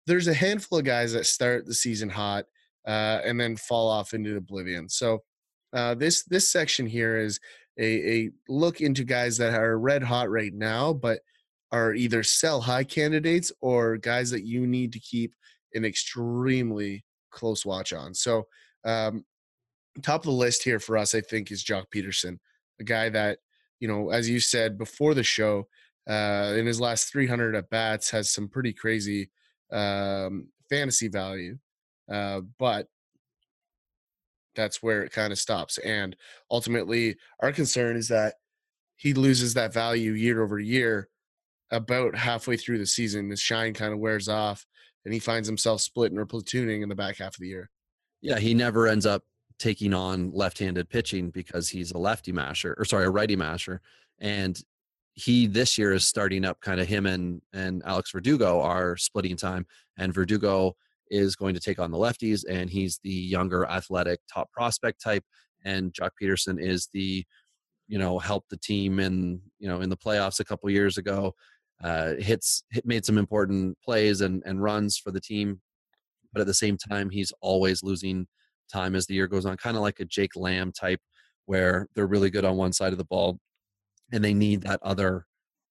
[0.07, 2.44] There's a handful of guys that start the season hot
[2.87, 4.88] uh, and then fall off into oblivion.
[4.88, 5.22] So
[5.72, 7.40] uh, this this section here is
[7.78, 11.20] a, a look into guys that are red hot right now, but
[11.72, 15.35] are either sell high candidates or guys that you need to keep
[15.74, 18.14] an extremely close watch on.
[18.14, 18.46] So,
[18.85, 19.24] um,
[20.02, 22.38] top of the list here for us, I think, is Joc Pederson,
[22.81, 23.38] a guy that
[23.81, 25.68] you know, as you said before the show,
[26.09, 29.31] uh, in his last 300 at bats, has some pretty crazy
[29.72, 31.59] um, fantasy value,
[32.11, 32.87] uh, but
[34.57, 35.78] that's where it kind of stops.
[35.78, 36.16] And
[36.50, 38.35] ultimately, our concern is that
[38.96, 41.09] he loses that value year over year.
[41.70, 44.66] About halfway through the season, his shine kind of wears off,
[45.04, 47.70] and he finds himself splitting or platooning in the back half of the year.
[48.22, 49.22] Yeah, he never ends up
[49.59, 53.81] taking on left-handed pitching because he's a lefty masher or sorry a righty masher
[54.20, 54.62] and
[55.14, 59.37] he this year is starting up kind of him and and Alex Verdugo are splitting
[59.37, 59.66] time
[59.98, 60.76] and Verdugo
[61.11, 65.24] is going to take on the lefties and he's the younger athletic top prospect type
[65.64, 67.24] and Joc Pederson is the
[67.88, 71.35] you know helped the team in you know in the playoffs a couple years ago
[71.82, 75.60] uh, hits hit, made some important plays and and runs for the team
[76.32, 78.26] but at the same time he's always losing
[78.72, 81.00] time as the year goes on, kind of like a Jake Lamb type,
[81.46, 83.38] where they're really good on one side of the ball
[84.12, 85.24] and they need that other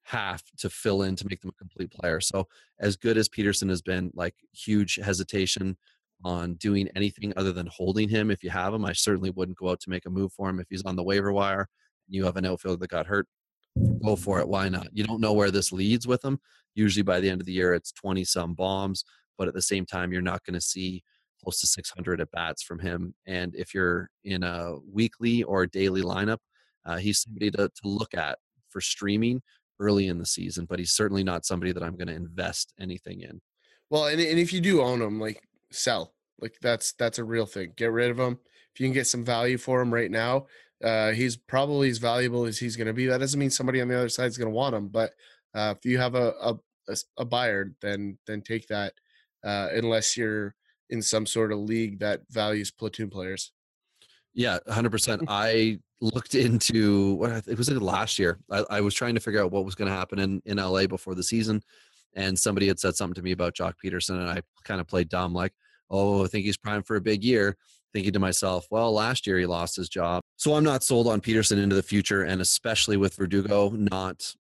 [0.03, 2.19] half to fill in to make them a complete player.
[2.19, 2.47] So,
[2.79, 5.77] as good as Pederson has been, like huge hesitation
[6.23, 8.31] on doing anything other than holding him.
[8.31, 10.59] If you have him, I certainly wouldn't go out to make a move for him.
[10.59, 11.67] If he's on the waiver wire
[12.07, 13.27] and you have an outfielder that got hurt,
[14.03, 14.47] go for it.
[14.47, 14.87] Why not?
[14.93, 16.39] You don't know where this leads with him.
[16.75, 19.03] Usually by the end of the year, it's 20 some bombs,
[19.37, 21.03] but at the same time, you're not going to see
[21.43, 23.13] close to 600 at bats from him.
[23.25, 26.39] And if you're in a weekly or daily lineup,
[26.85, 29.41] uh, he's somebody to, to look at for streaming
[29.79, 33.21] early in the season, but he's certainly not somebody that I'm going to invest anything
[33.21, 33.41] in.
[33.89, 37.45] Well, and, and if you do own him, like sell, like that's that's a real
[37.45, 37.73] thing.
[37.75, 38.39] Get rid of him.
[38.73, 40.47] If you can get some value for him right now,
[40.83, 43.07] uh, he's probably as valuable as he's going to be.
[43.07, 45.11] That doesn't mean somebody on the other side is going to want him, but
[45.55, 46.55] uh, if you have a, a
[47.17, 48.93] a buyer, then then take that.
[49.43, 50.55] Uh, unless you're
[50.89, 53.51] in some sort of league that values platoon players.
[54.33, 55.25] Yeah, 100%.
[55.27, 58.39] I looked into what it was it last year.
[58.51, 60.87] I, I was trying to figure out what was going to happen in, in LA
[60.87, 61.61] before the season.
[62.15, 65.09] And somebody had said something to me about Joc Pederson, and I kind of played
[65.09, 65.53] dumb, like,
[65.89, 67.57] oh, I think he's primed for a big year.
[67.97, 70.21] Thinking to myself, well, last year he lost his job.
[70.35, 74.35] So I'm not sold on Pederson into the future, and especially with Verdugo, not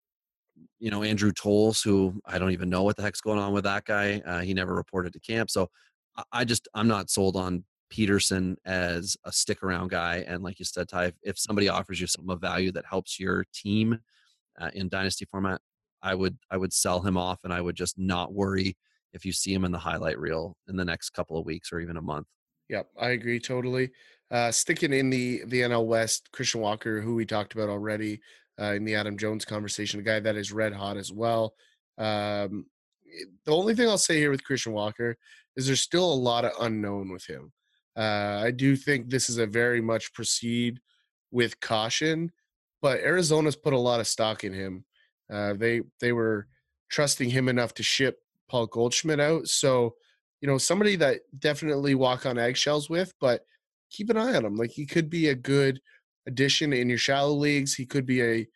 [0.78, 3.64] you know Andrew Toles, who I don't even know what the heck's going on with
[3.64, 4.22] that guy.
[4.24, 5.68] Uh, he never reported to camp, so
[6.32, 10.24] I just I'm not sold on Pederson as a stick around guy.
[10.26, 13.44] And like you said, Ty, if somebody offers you some of value that helps your
[13.52, 14.00] team
[14.58, 15.60] uh, in dynasty format,
[16.02, 18.78] I would I would sell him off, and I would just not worry
[19.12, 21.80] if you see him in the highlight reel in the next couple of weeks or
[21.80, 22.28] even a month.
[22.72, 23.90] Yep, I agree totally.
[24.30, 28.18] Uh, sticking in the the NL West, Christian Walker, who we talked about already
[28.58, 31.54] uh, in the Adam Jones conversation, a guy that is red hot as well.
[31.98, 32.64] Um,
[33.44, 35.18] the only thing I'll say here with Christian Walker
[35.54, 37.52] is there's still a lot of unknown with him.
[37.94, 40.80] Uh, I do think this is a very much proceed
[41.30, 42.32] with caution,
[42.80, 44.86] but Arizona's put a lot of stock in him.
[45.30, 46.46] Uh, they they were
[46.88, 49.94] trusting him enough to ship Paul Goldschmidt out, so
[50.42, 53.46] you know somebody that definitely walk on eggshells with, but
[53.90, 54.56] keep an eye on him.
[54.56, 55.80] Like he could be a good
[56.26, 57.74] addition in your shallow leagues.
[57.74, 58.46] He could be a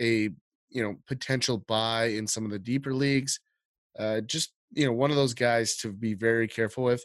[0.00, 0.30] a
[0.70, 3.38] you know potential buy in some of the deeper leagues.
[3.98, 7.04] Uh, just you know one of those guys to be very careful with.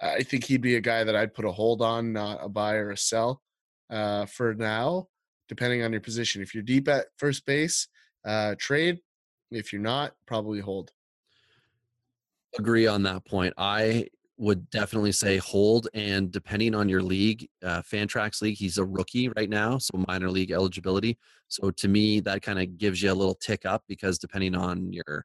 [0.00, 2.74] I think he'd be a guy that I'd put a hold on, not a buy
[2.74, 3.40] or a sell
[3.88, 5.06] uh, for now,
[5.48, 6.42] depending on your position.
[6.42, 7.88] If you're deep at first base,
[8.24, 8.98] uh, trade.
[9.52, 10.90] If you're not, probably hold.
[12.58, 13.54] Agree on that point.
[13.56, 15.88] I would definitely say hold.
[15.94, 20.30] And depending on your league, uh, Fantrax league, he's a rookie right now, so minor
[20.30, 21.16] league eligibility.
[21.48, 24.92] So to me, that kind of gives you a little tick up because depending on
[24.92, 25.24] your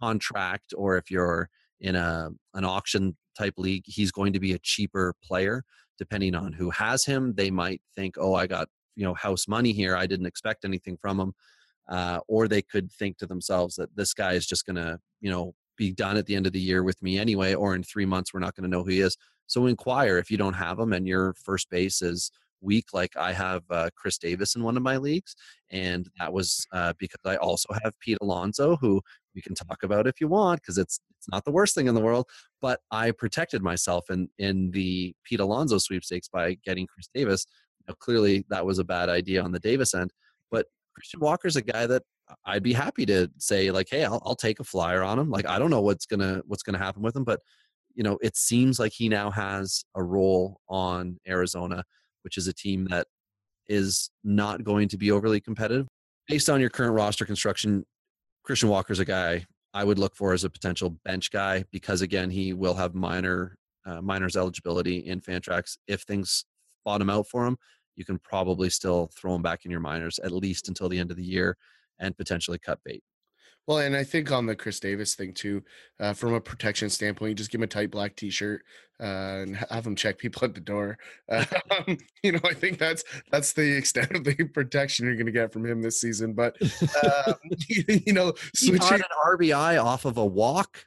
[0.00, 1.48] contract or if you're
[1.80, 5.64] in a an auction type league, he's going to be a cheaper player.
[5.98, 9.72] Depending on who has him, they might think, "Oh, I got you know house money
[9.72, 9.96] here.
[9.96, 11.32] I didn't expect anything from him,"
[11.88, 15.30] uh, or they could think to themselves that this guy is just going to you
[15.30, 18.04] know be done at the end of the year with me anyway, or in three
[18.04, 19.16] months we're not going to know who he is.
[19.46, 22.86] So inquire if you don't have him and your first base is weak.
[22.92, 25.34] like I have uh, Chris Davis in one of my leagues,
[25.70, 29.00] and that was uh, because I also have Pete Alonso, who
[29.34, 31.94] we can talk about if you want, because it's it's not the worst thing in
[31.94, 32.26] the world.
[32.60, 37.46] But I protected myself in in the Pete Alonso sweepstakes by getting Chris Davis.
[37.86, 40.12] Now, clearly, that was a bad idea on the Davis end,
[40.50, 42.02] but Christian Walker's a guy that
[42.44, 45.30] I'd be happy to say like, hey, I'll, I'll take a flyer on him.
[45.30, 47.40] Like I don't know what's gonna what's gonna happen with him, but
[47.94, 51.84] you know, it seems like he now has a role on Arizona
[52.22, 53.06] which is a team that
[53.68, 55.86] is not going to be overly competitive.
[56.26, 57.86] Based on your current roster construction,
[58.42, 62.28] Christian Walker's a guy I would look for as a potential bench guy because again,
[62.28, 65.78] he will have minor uh, minors eligibility in Fantrax.
[65.86, 66.44] If things
[66.84, 67.56] bottom out for him,
[67.96, 71.10] you can probably still throw him back in your minors at least until the end
[71.10, 71.56] of the year
[71.98, 73.02] and potentially cut bait.
[73.68, 75.62] Well, and I think on the Chris Davis thing too,
[76.00, 78.62] uh, from a protection standpoint, you just give him a tight black T-shirt
[78.98, 80.96] uh, and have him check people at the door.
[81.30, 85.32] Um, you know, I think that's that's the extent of the protection you're going to
[85.32, 86.32] get from him this season.
[86.32, 86.56] But
[87.04, 87.34] uh,
[87.78, 90.86] you know, switching he an RBI off of a walk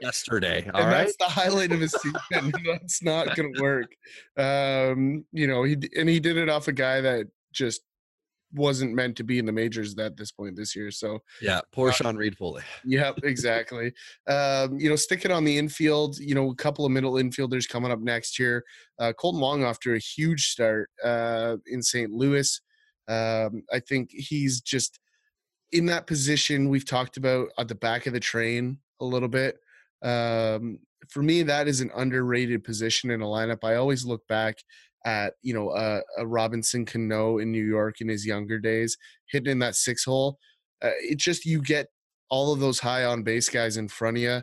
[0.00, 0.62] yesterday.
[0.62, 0.90] and right?
[0.90, 2.52] that's the highlight of his season.
[2.64, 3.96] that's not going to work.
[4.36, 7.82] Um, you know, he and he did it off a guy that just
[8.54, 10.90] wasn't meant to be in the majors at this point this year.
[10.90, 12.62] So yeah, poor uh, Sean Reid Foley.
[12.84, 13.92] Yep, exactly.
[14.26, 17.68] um, you know, stick it on the infield, you know, a couple of middle infielders
[17.68, 18.64] coming up next year.
[18.98, 22.10] Uh, Kolten Wong off to a huge start uh, in St.
[22.10, 22.60] Louis.
[23.08, 24.98] Um, I think he's just
[25.72, 29.58] in that position we've talked about at the back of the train a little bit.
[30.02, 33.64] Um, for me, that is an underrated position in a lineup.
[33.64, 34.58] I always look back
[35.04, 39.52] at you know a, a Robinson Cano in New York in his younger days, hitting
[39.52, 40.38] in that six hole.
[40.82, 41.88] Uh, it just you get
[42.30, 44.42] all of those high on base guys in front of you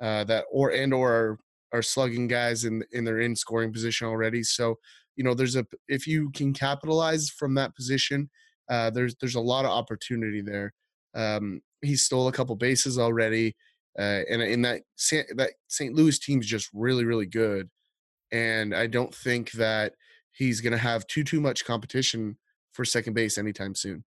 [0.00, 1.38] uh, that or and or are,
[1.72, 4.42] are slugging guys in in their in scoring position already.
[4.42, 4.76] So
[5.16, 8.30] you know there's a if you can capitalize from that position,
[8.68, 10.72] uh, there's there's a lot of opportunity there.
[11.14, 13.56] Um, he stole a couple bases already,
[13.98, 14.82] uh, and in that
[15.36, 15.94] that St.
[15.94, 17.68] Louis team's just really really good
[18.32, 19.94] and I don't think that
[20.32, 22.36] he's going to have too too much competition
[22.72, 24.04] for second base anytime soon.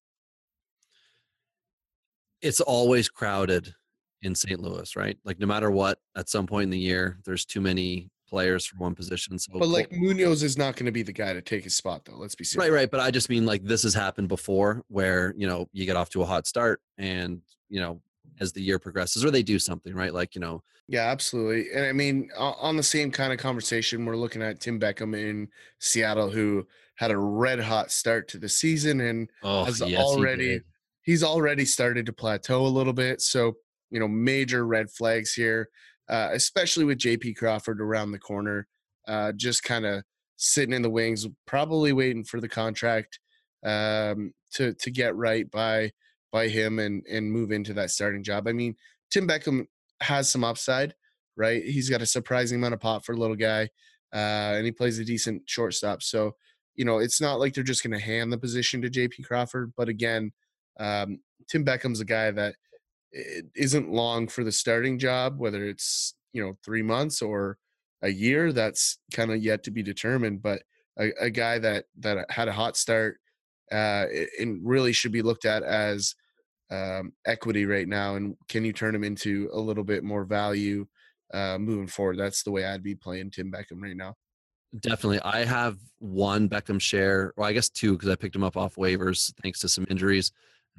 [2.42, 3.74] It's always crowded
[4.22, 4.60] in St.
[4.60, 5.18] Louis, right?
[5.24, 8.78] Like no matter what, at some point in the year, there's too many players for
[8.78, 9.38] one position.
[9.40, 12.06] So, but like Munoz is not going to be the guy to take his spot,
[12.06, 12.16] though.
[12.18, 12.70] Let's be serious.
[12.70, 12.92] Right, right.
[12.92, 16.10] But I just mean like this has happened before, where you know you get off
[16.12, 18.02] to a hot start, and you know
[18.40, 20.14] as the year progresses or they do something right?
[20.14, 24.16] Like you know yeah absolutely and i mean on the same kind of conversation we're
[24.16, 25.48] looking at tim beckham in
[25.80, 26.66] seattle who
[26.96, 30.60] had a red hot start to the season and oh, has yes, already he
[31.04, 33.54] he's already started to plateau a little bit so
[33.92, 35.70] you know major red flags here
[36.10, 38.68] uh, especially with jp crawford around the corner
[39.08, 40.04] uh, just kind of
[40.38, 43.20] sitting in the wings probably waiting for the contract
[43.64, 45.92] um, to to get right by
[46.32, 48.48] by him and and move into that starting job.
[48.48, 48.76] I mean,
[49.12, 49.66] Tim Beckham
[50.02, 50.96] has some upside,
[51.36, 51.64] right?
[51.64, 53.70] He's got a surprising amount of pop for a little guy,
[54.14, 56.04] uh, and he plays a decent shortstop.
[56.04, 56.36] So,
[56.76, 59.24] you know, it's not like they're just going to hand the position to J.P.
[59.24, 59.74] Crawford.
[59.76, 60.32] But again,
[60.80, 61.20] um,
[61.50, 62.56] Tim Beckham's a guy that
[63.56, 67.58] isn't long for the starting job, whether it's you know three months or
[68.02, 68.54] a year.
[68.54, 70.42] That's kind of yet to be determined.
[70.42, 70.62] But
[70.98, 73.20] a, a, guy that that had a hot start
[73.72, 74.06] uh,
[74.40, 76.16] and really should be looked at as
[76.72, 78.16] um, equity right now.
[78.16, 80.86] And can you turn him into a little bit more value
[81.34, 82.18] uh, moving forward?
[82.18, 84.16] That's the way I'd be playing Tim Beckham right now.
[84.80, 85.20] Definitely.
[85.22, 88.76] I have one Beckham share, well, I guess two because I picked him up off
[88.76, 90.32] waivers thanks to some injuries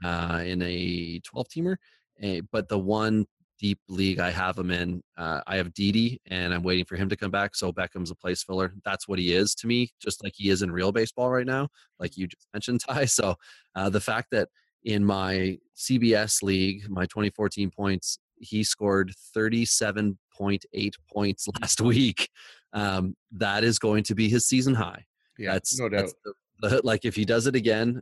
[0.04, 1.76] uh, in a 12 teamer.
[2.22, 3.26] Eh, but the one
[3.60, 7.08] deep league I have him in, uh, I have Didi and I'm waiting for him
[7.10, 7.54] to come back.
[7.54, 8.72] So Beckham's a place filler.
[8.84, 11.68] That's what he is to me, just like he is in real baseball right now,
[11.98, 13.04] like you just mentioned, Ty.
[13.04, 13.36] So
[13.76, 14.48] uh, the fact that
[14.84, 22.30] in my CBS league, my 2014 points, he scored 37.8 points last week.
[22.72, 25.04] Um, that is going to be his season high.
[25.38, 26.00] Yeah, that's no doubt.
[26.00, 26.14] That's
[26.62, 28.00] the, like if he does it again,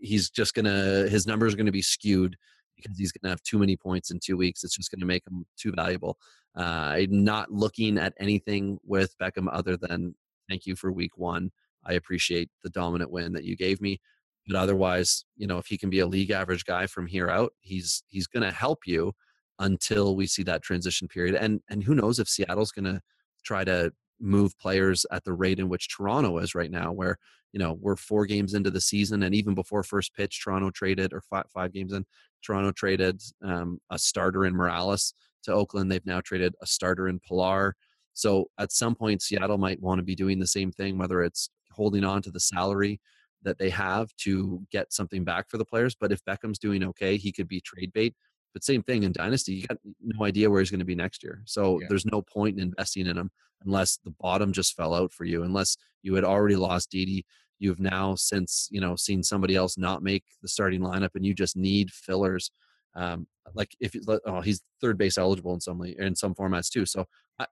[0.00, 2.36] he's just gonna his numbers are gonna be skewed
[2.82, 4.64] because he's gonna have too many points in two weeks.
[4.64, 6.18] It's just gonna make him too valuable.
[6.56, 10.14] Uh, I'm not looking at anything with Beckham other than
[10.48, 11.50] thank you for week one.
[11.84, 14.00] I appreciate the dominant win that you gave me.
[14.46, 17.52] But otherwise, you know, if he can be a league average guy from here out,
[17.60, 19.12] he's he's going to help you
[19.58, 21.34] until we see that transition period.
[21.34, 23.00] And and who knows if Seattle's going to
[23.44, 27.18] try to move players at the rate in which Toronto is right now, where
[27.52, 31.12] you know we're four games into the season, and even before first pitch, Toronto traded
[31.12, 32.04] or five, five games in,
[32.42, 35.14] Toronto traded um, a starter in Morales
[35.44, 35.90] to Oakland.
[35.90, 37.74] They've now traded a starter in Pillar.
[38.14, 41.50] So at some point, Seattle might want to be doing the same thing, whether it's
[41.70, 43.00] holding on to the salary
[43.42, 45.94] that they have to get something back for the players.
[45.94, 48.14] But if Beckham's doing okay, he could be trade bait.
[48.52, 51.22] But same thing in Dynasty, you got no idea where he's going to be next
[51.22, 51.42] year.
[51.44, 51.86] So yeah.
[51.88, 53.30] there's no point in investing in him
[53.64, 57.24] unless the bottom just fell out for you, unless you had already lost Didi.
[57.58, 61.34] You've now since you know seen somebody else not make the starting lineup, and you
[61.34, 62.50] just need fillers.
[62.94, 63.94] Um, like if
[64.26, 66.86] oh, he's third base eligible in some in some formats too.
[66.86, 67.06] So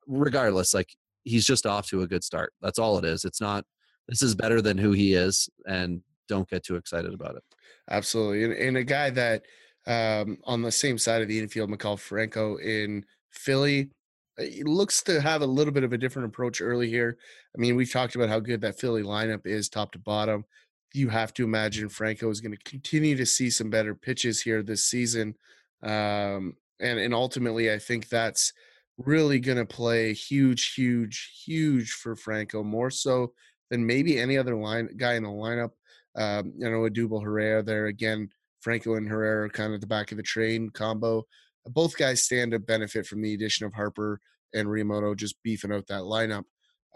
[0.07, 0.95] regardless, like
[1.25, 2.53] he's just off to a good start.
[2.63, 3.25] That's all it is.
[3.25, 3.65] It's not
[4.09, 7.43] this is better than who he is, and don't get too excited about it.
[7.91, 9.43] Absolutely, and, and a guy that
[9.87, 13.91] um, on the same side of the infield, Maikel Franco in Philly.
[14.39, 17.17] Uh, looks to have a little bit of a different approach early here.
[17.57, 20.45] I mean, we've talked about how good that Philly lineup is top to bottom.
[20.93, 24.63] You have to imagine Franco is going to continue to see some better pitches here
[24.63, 25.35] this season.
[25.83, 28.53] Um, and, and ultimately, I think that's
[28.99, 33.33] really going to play huge, huge, huge for Franco, more so
[33.71, 35.73] than maybe any other line guy in the lineup.
[36.15, 38.31] Um, you know, Odubel Herrera there again.
[38.67, 41.23] Franco and Herrera kind of the back of the train combo.
[41.67, 44.21] Both guys stand to benefit from the addition of Harper
[44.55, 46.43] and Realmuto just beefing out that lineup.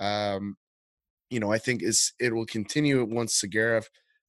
[0.00, 0.56] Um,
[1.30, 3.84] you know, I think is it will continue once Segura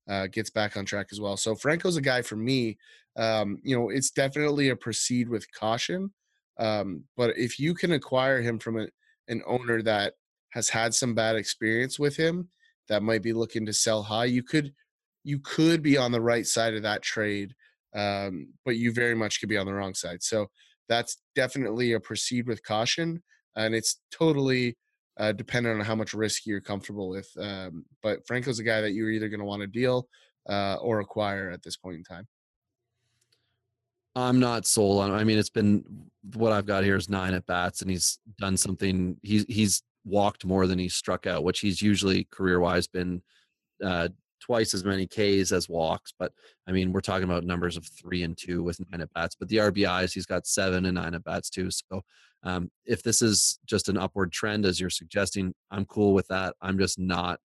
[0.08, 1.36] uh, gets back on track as well.
[1.36, 2.78] So Franco's a guy for me.
[3.18, 6.14] Um, you know, it's definitely a proceed with caution.
[6.60, 8.88] Um, but if you can acquire him from a,
[9.30, 10.14] an owner that
[10.52, 12.50] has had some bad experience with him
[12.88, 14.74] that might be looking to sell high, you could
[15.24, 17.54] you could be on the right side of that trade,
[17.96, 20.24] um, but you very much could be on the wrong side.
[20.24, 20.48] So
[20.90, 23.22] that's definitely a proceed with caution,
[23.56, 24.78] and it's totally
[25.18, 27.30] uh, dependent on how much risk you're comfortable with.
[27.40, 30.08] Um, but Franco's a guy that you're either going to want to deal
[30.50, 32.28] uh, or acquire at this point in time.
[34.16, 35.12] I'm not sold on.
[35.12, 35.86] I mean, it's been
[36.36, 39.18] what I've got here is nine at bats, and he's done something.
[39.22, 43.22] He's he's walked more than he's struck out, which he's usually career wise been
[43.84, 44.10] uh,
[44.42, 46.14] twice as many Ks as walks.
[46.18, 46.34] But
[46.68, 49.36] I mean, we're talking about numbers of three and two with nine at bats.
[49.36, 51.70] But the RBIs, he's got seven and nine at bats too.
[51.72, 52.02] So
[52.44, 56.56] um, if this is just an upward trend, as you're suggesting, I'm cool with that.
[56.62, 57.40] I'm just not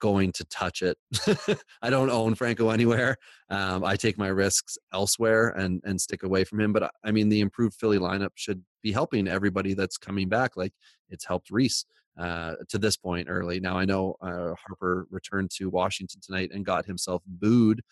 [0.00, 0.98] going to touch it.
[1.82, 3.16] I don't own Franco anywhere.
[3.48, 6.72] Um, I take my risks elsewhere and and stick away from him.
[6.72, 10.56] But uh, I mean, the improved Philly lineup should be helping everybody that's coming back.
[10.56, 10.72] Like
[11.08, 11.84] it's helped Rhys
[12.18, 13.60] uh, to this point early.
[13.60, 17.82] Now I know uh, Harper returned to Washington tonight and got himself booed,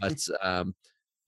[0.00, 0.74] but um,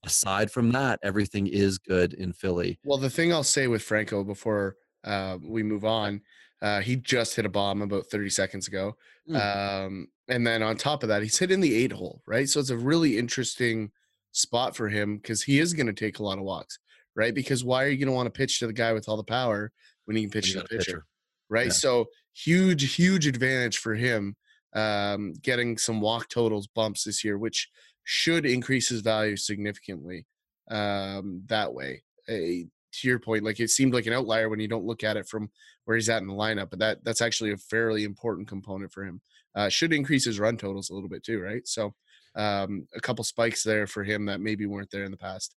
[0.03, 2.79] aside from that, everything is good in Philly.
[2.83, 6.21] Well, the thing I'll say with Franco before uh, we move on
[6.61, 8.95] uh, he just hit a bomb about 30 seconds ago.
[9.29, 9.85] Mm.
[9.85, 12.49] Um, and then on top of that, he's hitting the eight hole, right?
[12.49, 13.91] So it's a really interesting
[14.31, 16.79] spot for him because he is going to take a lot of walks,
[17.15, 17.35] right?
[17.35, 19.23] Because why are you going to want to pitch to the guy with all the
[19.23, 19.71] power
[20.05, 21.05] when you can pitch to the pitcher, pitcher,
[21.49, 21.67] right?
[21.67, 21.73] Yeah.
[21.73, 22.05] So
[22.35, 24.35] huge, huge advantage for him
[24.75, 27.69] um, getting some walk totals bumps this year, which
[28.03, 30.25] should increase his value significantly
[30.69, 32.03] um, that way.
[32.29, 35.17] A, to your point, like it seemed like an outlier when you don't look at
[35.17, 35.49] it from
[35.85, 39.03] where he's at in the lineup, but that that's actually a fairly important component for
[39.03, 39.21] him.
[39.53, 41.67] Uh, should increase his run totals a little bit too, right?
[41.67, 41.93] So,
[42.35, 45.55] um, a couple spikes there for him that maybe weren't there in the past.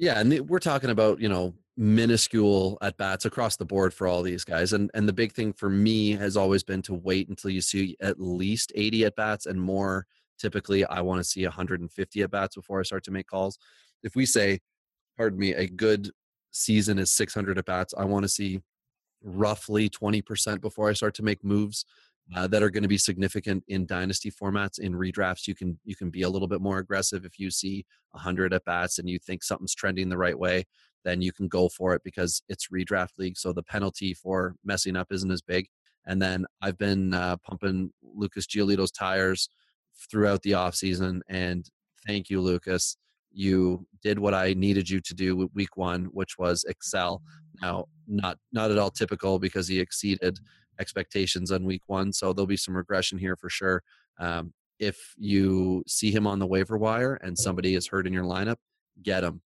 [0.00, 4.22] Yeah, and we're talking about you know minuscule at bats across the board for all
[4.22, 7.50] these guys, and and the big thing for me has always been to wait until
[7.50, 10.06] you see at least 80 at bats and more.
[10.38, 13.58] Typically, I want to see 150 at bats before I start to make calls.
[14.02, 14.60] If we say,
[15.18, 16.10] pardon me, a good
[16.52, 18.60] season is 600 at bats, I want to see
[19.22, 21.84] roughly 20% before I start to make moves
[22.34, 24.78] uh, that are going to be significant in dynasty formats.
[24.78, 27.84] In redrafts, you can you can be a little bit more aggressive if you see
[28.12, 30.64] 100 at bats and you think something's trending the right way.
[31.04, 34.96] Then you can go for it because it's redraft league, so the penalty for messing
[34.96, 35.68] up isn't as big.
[36.06, 39.48] And then I've been uh, pumping Lucas Giolito's tires
[40.10, 41.68] throughout the offseason, and
[42.06, 42.96] thank you, Lucas.
[43.32, 47.22] You did what I needed you to do with week one, which was excel.
[47.62, 50.38] Now, not not at all typical because he exceeded
[50.80, 52.12] expectations on week one.
[52.12, 53.82] So there'll be some regression here for sure.
[54.18, 58.24] Um, if you see him on the waiver wire and somebody is hurt in your
[58.24, 58.56] lineup,
[59.02, 59.42] get him.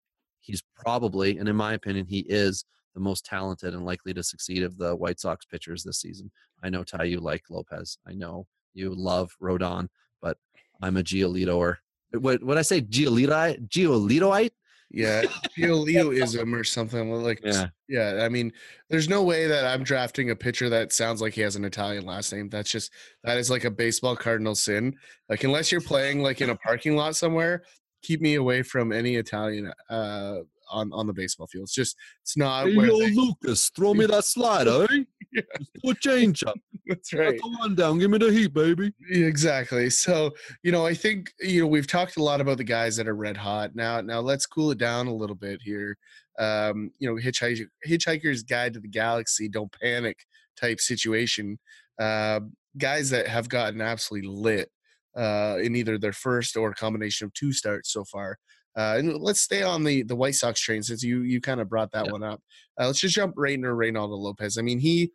[0.40, 2.64] He's probably, and in my opinion, he is
[2.94, 6.30] the most talented and likely to succeed of the White Sox pitchers this season.
[6.62, 7.98] I know Ty, you like Lopez.
[8.08, 9.88] I know you love Rodon,
[10.22, 10.38] but
[10.82, 11.76] I'm a Giolitoer.
[12.12, 14.52] What what I say, Giolito, Giolitoite?
[14.90, 15.22] Yeah,
[15.58, 17.66] Giolitoism or something like Yeah.
[17.88, 18.20] yeah.
[18.24, 18.52] I mean,
[18.88, 22.06] there's no way that I'm drafting a pitcher that sounds like he has an Italian
[22.06, 22.48] last name.
[22.48, 22.90] That's just
[23.24, 24.96] that is like a baseball cardinal sin.
[25.28, 27.64] Like unless you're playing like in a parking lot somewhere,
[28.02, 30.38] keep me away from any Italian uh
[30.70, 31.64] on on the baseball field.
[31.64, 35.04] It's just it's not Hey, yo, they- Lucas, throw me that slider, eh?
[35.32, 35.42] Yeah.
[35.58, 36.58] Just throw a up.
[36.86, 37.36] that's right.
[37.36, 37.98] the one down.
[37.98, 38.92] Give me the heat, baby.
[39.10, 39.90] Exactly.
[39.90, 43.08] So, you know, I think, you know, we've talked a lot about the guys that
[43.08, 43.74] are red hot.
[43.74, 45.96] Now, now let's cool it down a little bit here.
[46.38, 50.18] Um, you know, Hitchhiker, Hitchhiker's Guide to the Galaxy, don't panic
[50.58, 51.58] type situation.
[51.98, 52.40] Uh,
[52.78, 54.70] guys that have gotten absolutely lit
[55.18, 58.38] uh, in either their first or a combination of two starts so far.
[58.76, 61.68] Uh, and let's stay on the the White Sox train since you you kind of
[61.68, 62.12] brought that Yeah.
[62.12, 62.40] one up.
[62.80, 64.56] Uh, let's just jump right into Reynaldo Lopez.
[64.56, 65.10] I mean, he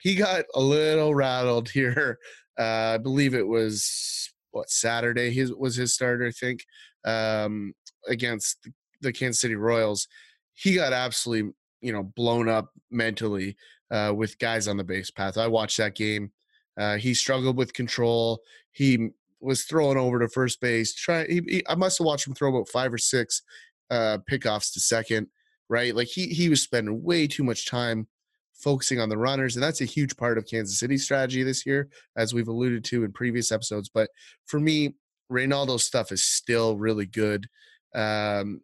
[0.00, 2.18] he got a little rattled here.
[2.58, 5.30] Uh, I believe it was what Saturday.
[5.32, 6.64] His was his starter, I think,
[7.04, 7.74] um,
[8.08, 8.72] against the,
[9.02, 10.08] the Kansas City Royals.
[10.54, 13.56] He got absolutely you know blown up mentally
[13.90, 15.36] uh, with guys on the base path.
[15.36, 16.32] I watched that game.
[16.78, 18.40] Uh, he struggled with control.
[18.72, 19.10] He
[19.44, 20.94] was throwing over to first base.
[20.94, 21.26] Try.
[21.26, 23.42] He, he, I must have watched him throw about five or six
[23.90, 25.28] uh, pickoffs to second.
[25.70, 28.06] Right, like he he was spending way too much time
[28.52, 31.88] focusing on the runners, and that's a huge part of Kansas City's strategy this year,
[32.16, 33.88] as we've alluded to in previous episodes.
[33.88, 34.10] But
[34.44, 34.94] for me,
[35.32, 37.46] Reynaldo's stuff is still really good.
[37.94, 38.60] Um,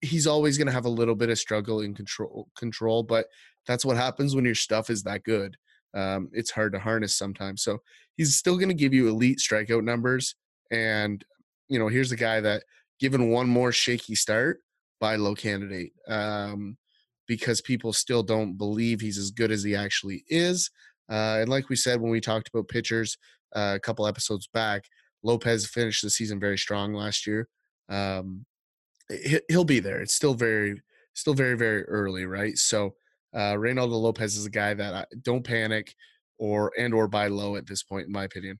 [0.00, 3.26] he's always going to have a little bit of struggle in control, control, but
[3.66, 5.56] that's what happens when your stuff is that good.
[5.94, 7.62] Um, it's hard to harness sometimes.
[7.62, 7.78] So
[8.16, 10.34] he's still going to give you elite strikeout numbers.
[10.70, 11.24] And
[11.68, 12.64] you know, here's the guy that,
[12.98, 14.60] given one more shaky start,
[15.00, 15.92] buy low candidate.
[16.08, 16.76] Um,
[17.28, 20.70] because people still don't believe he's as good as he actually is.
[21.10, 23.16] Uh, and like we said when we talked about pitchers
[23.54, 24.84] uh, a couple episodes back,
[25.22, 27.48] Lopez finished the season very strong last year.
[27.88, 28.44] Um,
[29.48, 30.00] he'll be there.
[30.00, 30.80] It's still very,
[31.14, 32.56] still very, very early, right?
[32.56, 32.94] So
[33.34, 35.94] uh, Reynaldo Lopez is a guy that I, don't panic
[36.38, 38.58] or and or buy low at this point, in my opinion.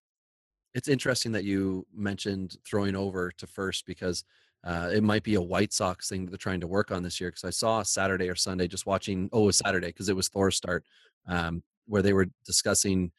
[0.74, 4.24] It's interesting that you mentioned throwing over to first because
[4.64, 7.20] uh, it might be a White Sox thing that they're trying to work on this
[7.20, 7.30] year.
[7.30, 9.28] Because I saw Saturday or Sunday just watching.
[9.32, 10.84] Oh, it was Saturday because it was Thor's start,
[11.26, 13.12] um, where they were discussing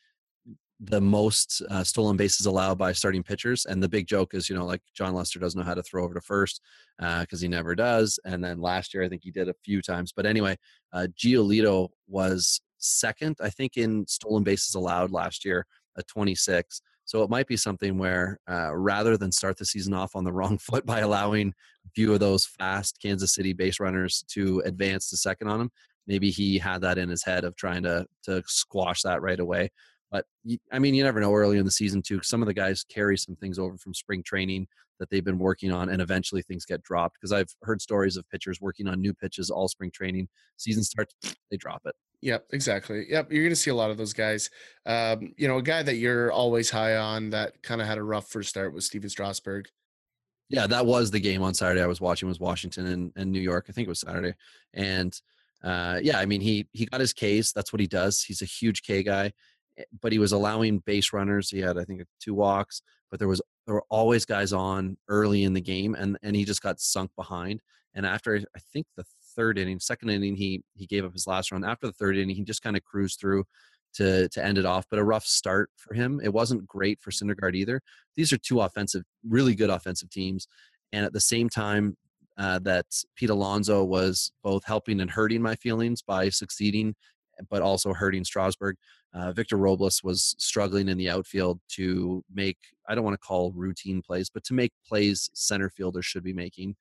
[0.79, 3.65] the most uh, stolen bases allowed by starting pitchers.
[3.65, 6.03] And the big joke is, you know, like Jon Lester doesn't know how to throw
[6.03, 6.61] over to first
[6.97, 8.17] because he never does.
[8.23, 10.13] And then last year, I think he did a few times.
[10.15, 10.57] But anyway,
[10.93, 15.65] uh, Giolito was second, I think, in stolen bases allowed last year
[15.97, 16.81] at 26.
[17.05, 20.31] So it might be something where uh, rather than start the season off on the
[20.33, 21.53] wrong foot by allowing
[21.85, 25.71] a few of those fast Kansas City base runners to advance to second on him,
[26.07, 29.69] maybe he had that in his head of trying to to squash that right away.
[30.11, 30.25] But
[30.71, 32.21] I mean, you never know early in the season too.
[32.23, 34.67] Some of the guys carry some things over from spring training
[34.99, 37.17] that they've been working on, and eventually things get dropped.
[37.19, 40.27] Because I've heard stories of pitchers working on new pitches all spring training.
[40.57, 41.15] Season starts,
[41.51, 41.95] they drop it.
[42.21, 43.05] Yep, exactly.
[43.09, 44.49] Yep, you're going to see a lot of those guys.
[44.85, 48.03] Um, you know, a guy that you're always high on that kind of had a
[48.03, 49.67] rough first start was Stephen Strasburg.
[50.49, 53.39] Yeah, that was the game on Saturday I was watching was Washington and, and New
[53.39, 53.67] York.
[53.69, 54.33] I think it was Saturday.
[54.73, 55.13] And
[55.63, 57.53] uh, yeah, I mean he he got his Ks.
[57.53, 58.23] That's what he does.
[58.23, 59.31] He's a huge K guy,
[60.01, 61.49] but he was allowing base runners.
[61.49, 65.43] He had I think two walks, but there was there were always guys on early
[65.43, 67.61] in the game, and and he just got sunk behind.
[67.95, 69.05] And after I think the
[69.35, 71.63] third inning, second inning, he he gave up his last run.
[71.63, 73.45] After the third inning, he just kind of cruised through.
[73.95, 74.85] to to end it off.
[74.89, 76.19] But a rough start for him.
[76.23, 77.81] It wasn't great for Syndergaard either.
[78.15, 80.47] These are two offensive, really good offensive teams,
[80.93, 81.97] and at the same time.
[82.37, 82.85] Uh, that
[83.17, 86.95] Pete Alonso was both helping and hurting my feelings by succeeding,
[87.49, 88.75] but also hurting Strasburg.
[89.13, 93.51] Uh, Victor Robles was struggling in the outfield to make, I don't want to call
[93.53, 96.75] routine plays, but to make plays center fielders should be making.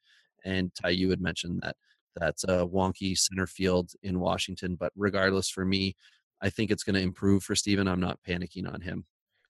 [0.44, 1.76] And Ty, you had mentioned that
[2.16, 4.76] that's a wonky center field in Washington.
[4.76, 5.96] But regardless, for me,
[6.40, 7.88] I think it's going to improve for Steven.
[7.88, 9.04] I'm not panicking on him.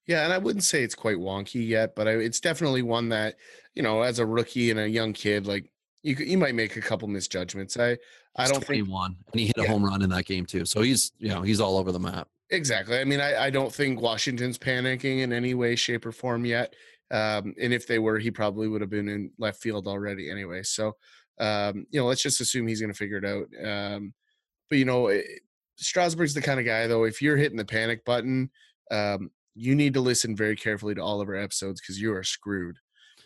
[0.07, 3.35] Yeah, and I wouldn't say it's quite wonky yet, but I, it's definitely one that
[3.75, 6.81] you know, as a rookie and a young kid, like you you might make a
[6.81, 7.77] couple misjudgments.
[7.77, 7.97] I
[8.35, 9.67] I don't 21, think and he hit a yeah.
[9.67, 10.65] home run in that game too.
[10.65, 12.27] So he's you know he's all over the map.
[12.51, 12.99] Exactly.
[12.99, 16.73] I mean, I, I don't think Washington's panicking in any way, shape, or form yet.
[17.11, 20.63] Um, and if they were, he probably would have been in left field already anyway.
[20.63, 20.95] So,
[21.39, 23.47] um, you know, let's just assume he's going to figure it out.
[23.63, 24.13] Um,
[24.69, 25.39] but you know, it, eh,
[25.77, 27.05] Strasburg's the kind of guy though.
[27.05, 28.49] If you're hitting the panic button,
[28.91, 32.23] um, you need to listen very carefully to all of our episodes because you are
[32.23, 32.77] screwed.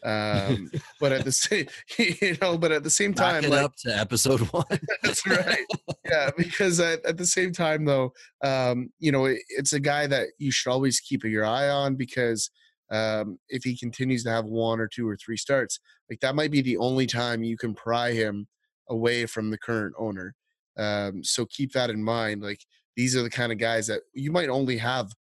[0.03, 3.97] Um, but at the same, you know, but at the same time, like, up to
[3.97, 4.65] episode one.
[5.03, 5.65] that's right.
[6.05, 10.07] Yeah, because at, at the same time, though, um, you know, it, it's a guy
[10.07, 12.51] that you should always keep your eye on because
[12.91, 15.79] um, if he continues to have one or two or three starts,
[16.09, 18.47] like that might be the only time you can pry him
[18.89, 20.35] away from the current owner.
[20.77, 22.41] Um, so keep that in mind.
[22.41, 22.59] Like
[22.95, 25.11] these are the kind of guys that you might only have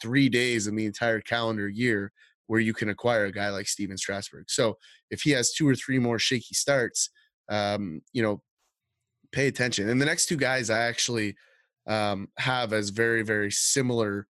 [0.00, 2.12] three days in the entire calendar year
[2.52, 4.44] where you can acquire a guy like Stephen Strasburg.
[4.50, 4.76] So
[5.10, 7.08] if he has two or three more shaky starts,
[7.48, 8.42] um, you know,
[9.32, 9.88] pay attention.
[9.88, 11.34] And the next two guys I actually
[11.86, 14.26] um, have as very, very similar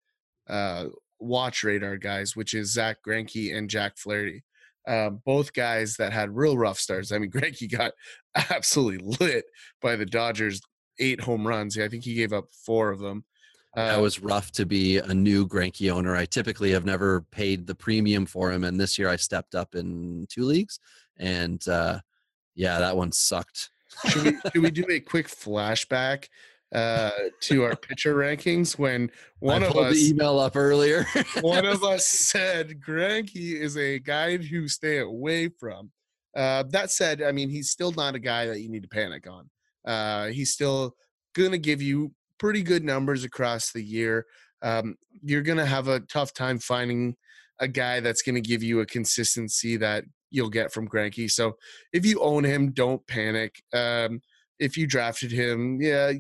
[0.49, 0.85] uh,
[1.19, 4.45] watch radar guys, which is Zack Greinke and Jack Flaherty.
[4.87, 7.11] Um, both guys that had real rough starts.
[7.11, 7.91] I mean, Greinke got
[8.37, 9.47] absolutely lit
[9.81, 10.61] by the Dodgers,
[11.01, 11.77] eight home runs.
[11.77, 13.25] I think he gave up four of them.
[13.75, 16.15] Uh, was rough to be a new Greinke owner.
[16.15, 19.75] I typically have never paid the premium for him, and this year I stepped up
[19.75, 20.79] in two leagues,
[21.17, 22.01] and uh,
[22.55, 23.71] yeah, that one sucked.
[24.09, 26.29] should, we, should we do a quick flashback
[26.75, 27.11] uh,
[27.41, 29.11] to our pitcher rankings when
[29.41, 31.07] one I of us the email up earlier.
[31.41, 35.91] one of us said Greinke is a guy who stay away from.
[36.35, 39.27] Uh, that said, I mean he's still not a guy that you need to panic
[39.29, 39.51] on.
[39.85, 40.97] Uh, he's still
[41.35, 42.13] gonna give you
[42.43, 44.27] pretty good numbers across the year.
[44.63, 47.15] Um, you're going to have a tough time finding
[47.61, 51.31] a guy that's going to give you a consistency that you'll get from Greinke.
[51.31, 51.53] So
[51.93, 53.63] if you own him, don't panic.
[53.73, 54.23] Um,
[54.59, 56.15] if you drafted him, yeah,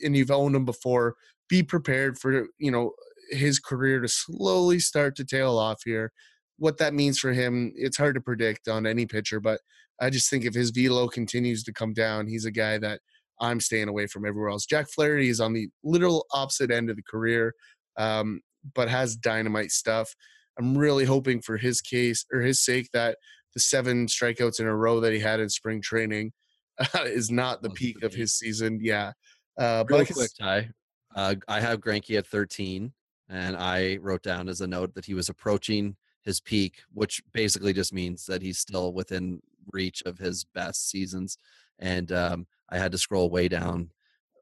[0.00, 2.92] and you've owned him before, be prepared for you know
[3.28, 6.10] his career to slowly start to tail off here.
[6.56, 9.60] What that means for him, it's hard to predict on any pitcher, but
[10.00, 13.00] I just think if his velo continues to come down, he's a guy that
[13.40, 14.66] I'm staying away from everywhere else.
[14.66, 17.54] Jack Flaherty is on the literal opposite end of the career,
[17.96, 18.40] um,
[18.74, 20.14] but has dynamite stuff.
[20.58, 23.16] I'm really hoping for his case or his sake that
[23.54, 26.32] the seven strikeouts in a row that he had in spring training
[26.78, 28.78] uh, is not the peak of his season.
[28.82, 29.12] Yeah.
[29.58, 30.70] Uh, Real but quick, Ty.
[31.14, 32.92] Uh, I have Greinke at 13,
[33.28, 37.72] and I wrote down as a note that he was approaching his peak, which basically
[37.72, 39.40] just means that he's still within
[39.72, 41.36] reach of his best seasons.
[41.80, 43.90] And um, I had to scroll way down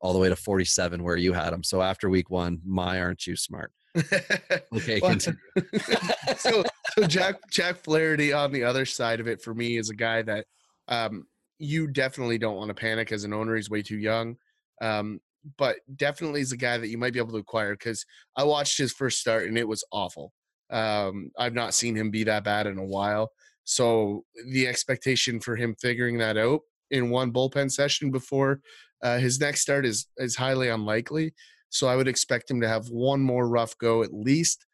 [0.01, 1.63] all the way to 47 where you had him.
[1.63, 3.73] So after week one, my aren't you smart?
[4.73, 5.39] Okay, continue.
[6.37, 6.63] so,
[6.95, 10.23] so Jack Jack Flaherty on the other side of it for me is a guy
[10.23, 10.45] that
[10.89, 11.25] um,
[11.59, 13.57] you definitely don't want to panic as an owner.
[13.57, 14.37] He's way too young,
[14.83, 15.21] um,
[15.57, 18.05] but definitely is a guy that you might be able to acquire because
[18.37, 20.33] I watched his first start and it was awful.
[20.71, 23.33] Um, I've not seen him be that bad in a while.
[23.65, 26.61] So the expectation for him figuring that out
[26.91, 28.61] in one bullpen session before
[29.03, 31.35] uh, his next start is is highly unlikely.
[31.71, 34.65] So I would expect him to have one more rough go at least.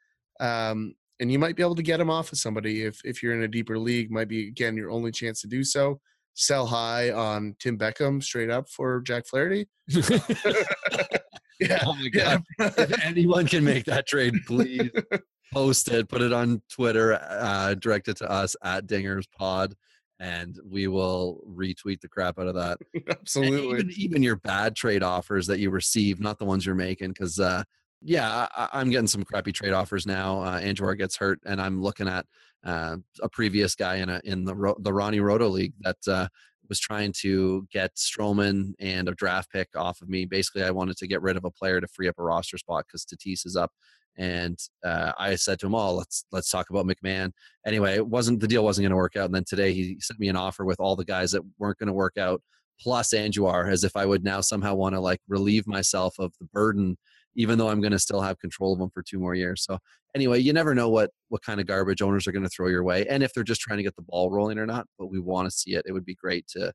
[0.41, 3.35] Um, and you might be able to get him off of somebody if if you're
[3.35, 4.11] in a deeper league.
[4.11, 6.01] Might be again your only chance to do so.
[6.35, 9.69] Sell high on Tim Beckham straight up for Jack Flaherty.
[9.89, 11.83] yeah.
[11.85, 12.43] Oh my god!
[12.59, 12.71] Yeah.
[12.77, 14.91] if anyone can make that trade, please
[15.53, 16.09] post it.
[16.09, 17.15] Put it on Twitter.
[17.15, 19.75] Uh, direct it to us at Dingers Pod
[20.21, 22.79] and we will retweet the crap out of that.
[23.11, 23.79] Absolutely.
[23.79, 27.39] even, even your bad trade offers that you receive, not the ones you're making, because
[27.39, 27.63] uh,
[28.03, 30.41] yeah, I, am getting some crappy trade offers now.
[30.43, 32.27] Uh, Andujar gets hurt, and I'm looking at
[32.65, 36.29] uh, a previous guy in a in the the Ronnie Roto league that uh,
[36.69, 40.27] was trying to get Stroman and a draft pick off of me.
[40.27, 42.85] Basically, I wanted to get rid of a player to free up a roster spot
[42.87, 43.73] because Tatis is up,
[44.17, 47.33] and uh, I said to him, "Oh, let's let's talk about McMahon."
[47.67, 50.21] Anyway, it wasn't the deal wasn't going to work out, and then today he sent
[50.21, 52.43] me an offer with all the guys that weren't going to work out,
[52.81, 56.47] plus Andujar, as if I would now somehow want to like relieve myself of the
[56.47, 56.97] burden
[57.37, 59.65] even though I'm going to still have control of them for two more years.
[59.65, 59.79] So
[60.15, 62.85] anyway, you never know what what kind of garbage owners are going to throw your
[62.85, 64.87] way, and if they're just trying to get the ball rolling or not.
[64.99, 65.85] But we want to see it.
[65.87, 66.73] It would be great to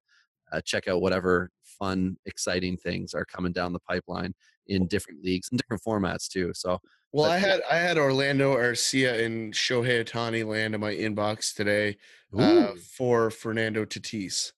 [0.51, 4.33] uh, check out whatever fun, exciting things are coming down the pipeline
[4.67, 6.51] in different leagues and different formats too.
[6.53, 6.79] So
[7.11, 11.55] Well, But- I had I had Orlando Arcia and Shohei Ohtani land in my inbox
[11.55, 11.97] today
[12.37, 14.51] uh, for Fernando Tatis.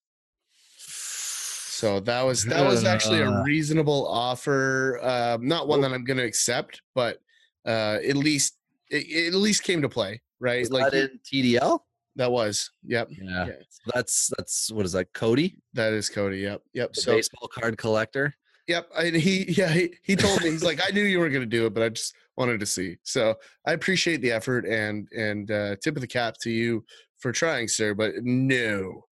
[0.76, 3.42] So that was that was actually a Uh.
[3.42, 5.00] reasonable offer.
[5.02, 7.20] Um, not one that I'm going to accept, but
[7.66, 8.56] uh, at least
[8.90, 10.60] it, it at least came to play, right?
[10.60, 11.80] was like that in TDL.
[12.16, 12.70] that was.
[12.84, 13.46] Yep, Yeah.
[13.46, 13.52] Yeah.
[13.70, 15.12] So that's that's what is that?
[15.14, 16.38] Cody, that is Cody.
[16.40, 16.92] Yep, yep.
[16.92, 18.34] the So baseball card collector.
[18.68, 21.42] Yep, and he yeah he, he told me he's like I knew you were going
[21.42, 22.96] to do it, but I just wanted to see.
[23.02, 23.34] So
[23.66, 26.84] I appreciate the effort and and uh, tip of the cap to you
[27.18, 27.94] for trying, sir.
[27.94, 29.04] But no.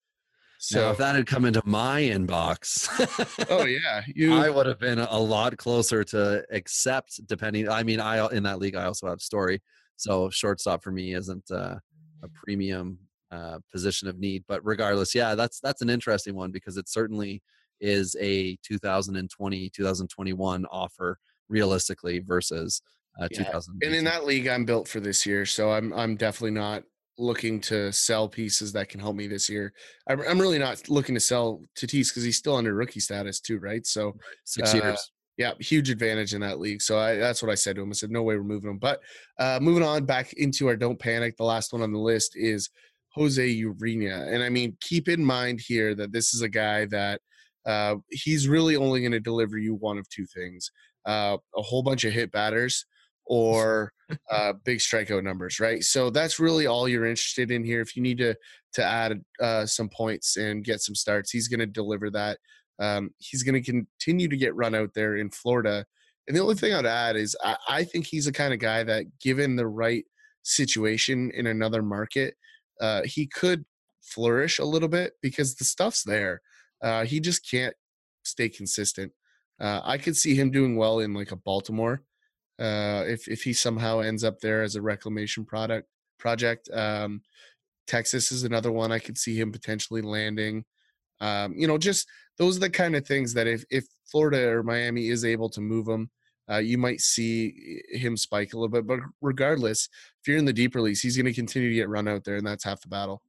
[0.63, 2.89] So So if that had come into my inbox,
[3.49, 7.19] oh yeah, you I would have been a lot closer to accept.
[7.27, 9.63] Depending, I mean, I in that league I also have story,
[9.97, 11.77] so shortstop for me isn't uh,
[12.23, 12.99] a premium
[13.31, 14.45] uh, position of need.
[14.49, 17.43] But regardless, yeah, that's that's an interesting one because it's certainly
[17.81, 21.19] is a 2020 2021 offer
[21.49, 22.83] realistically versus
[23.21, 23.81] uh, Yeah, 2000.
[23.83, 26.85] and in that league I'm built for this year, so I'm I'm definitely not
[27.19, 29.73] looking to sell pieces that can help me this year.
[30.09, 33.59] I'm I'm really not looking to sell Tatis because he's still under rookie status too,
[33.59, 33.87] right?
[33.87, 35.11] So six uh, years.
[35.37, 36.83] Yeah, huge advantage in that league.
[36.83, 37.89] So I, that's what I said to him.
[37.89, 38.77] I said, no way we're moving him.
[38.77, 39.01] But
[39.39, 41.39] uh, moving on back into our don't panic.
[41.39, 42.69] The last one on the list is
[43.15, 44.31] Jose Urena.
[44.33, 47.23] And I mean, keep in mind here that this is a guy that
[47.67, 50.71] uh, he's really only going to deliver you one of two things
[51.07, 52.87] uh, a whole bunch of hit batters
[53.31, 53.93] or
[54.31, 55.85] uh, big strikeout numbers, right?
[55.85, 57.81] So that's really all you're interested in here.
[57.81, 58.35] If you need to
[58.73, 62.39] to add uh, some points and get some starts, he's going to deliver that.
[62.81, 65.85] Um, he's going to continue to get run out there in Florida.
[66.27, 68.83] And the only thing I'd add is I, I think he's the kind of guy
[68.83, 70.05] that, given the right
[70.43, 72.35] situation in another market,
[72.81, 73.65] uh, he could
[74.03, 76.41] flourish a little bit because the stuff's there.
[76.83, 77.75] Uh, he just can't
[78.25, 79.13] stay consistent.
[79.61, 82.03] Uh, I could see him doing well in like a Baltimore
[82.59, 86.71] uh, if if he somehow ends up there as a reclamation product project.
[86.73, 87.23] Um,
[87.87, 90.65] Texas is another one I could see him potentially landing.
[91.21, 92.07] Um, you know, just
[92.39, 95.61] those are the kind of things that if if Florida or Miami is able to
[95.61, 96.11] move him,
[96.51, 98.87] uh, you might see him spike a little bit.
[98.87, 99.89] But regardless,
[100.21, 102.37] if you're in the deep release, he's going to continue to get run out there,
[102.37, 103.23] and that's half the battle.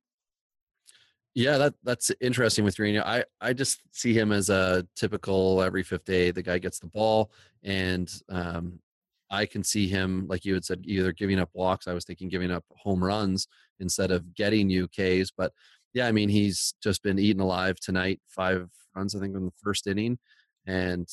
[1.33, 3.03] Yeah, that that's interesting with Urena.
[3.05, 6.87] I I just see him as a typical every fifth day the guy gets the
[6.87, 7.31] ball,
[7.63, 8.79] and um,
[9.29, 11.87] I can see him like you had said either giving up walks.
[11.87, 13.47] I was thinking giving up home runs
[13.79, 15.53] instead of getting UKs, but
[15.93, 18.19] yeah, I mean he's just been eaten alive tonight.
[18.27, 20.19] Five runs I think in the first inning,
[20.65, 21.07] and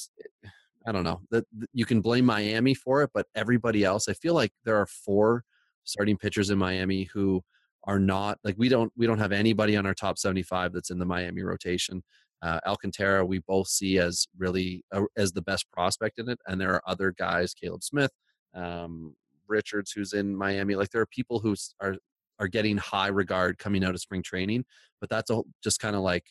[0.87, 4.35] I don't know that you can blame Miami for it, but everybody else, I feel
[4.35, 5.45] like there are four
[5.85, 7.43] starting pitchers in Miami who
[7.89, 10.99] are not like we don't we don't have anybody on our top 75 that's in
[10.99, 12.05] the Miami rotation.
[12.43, 16.61] Uh, Alcantara we both see as really uh, as the best prospect in it, and
[16.61, 18.13] there are other guys, Caleb Smith,
[18.55, 19.17] um,
[19.49, 20.77] Richards, who's in Miami.
[20.77, 21.97] Like there are people who are
[22.39, 24.65] are getting high regard coming out of spring training,
[25.01, 26.25] but that's all just kind of like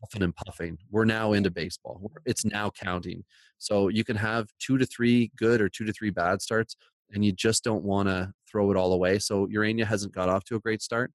[0.00, 0.76] puffing and puffing.
[0.90, 2.10] We're now into baseball.
[2.26, 3.24] It's now counting.
[3.58, 6.76] So you can have two to three good or two to three bad starts,
[7.12, 9.18] and you just don't want to throw it all away.
[9.18, 11.12] So Urena hasn't got off to a great start.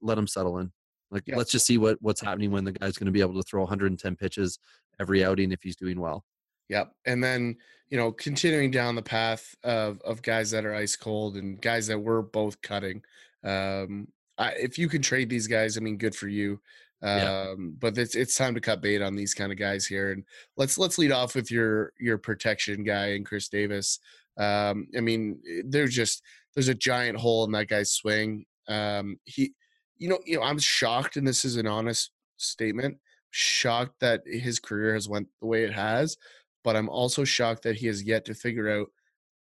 [0.00, 0.72] Let him settle in.
[1.10, 1.36] Like Yeah.
[1.36, 3.60] let's just see what what's happening when the guy's going to be able to throw
[3.62, 4.58] 110 pitches
[5.00, 6.24] every outing if he's doing well.
[6.68, 6.92] Yep.
[7.04, 7.56] And then,
[7.90, 11.86] you know, continuing down the path of of guys that are ice cold and guys
[11.88, 13.02] that we're both cutting.
[13.44, 16.60] Um, I, if you can trade these guys, I mean, good for you.
[17.02, 17.48] Yeah.
[17.50, 20.12] Um, but it's it's time to cut bait on these kind of guys here.
[20.12, 20.24] And
[20.56, 23.98] let's let's lead off with your your protection guy and Chris Davis.
[24.38, 26.22] Um, I mean, eh, there's just
[26.54, 28.44] there's a giant hole in that guy's swing.
[28.68, 29.52] Um, he,
[29.98, 32.98] you know, you know, I'm shocked, and this is an honest statement.
[33.30, 36.16] Shocked that his career has went the way it has,
[36.64, 38.88] but I'm also shocked that he has yet to figure out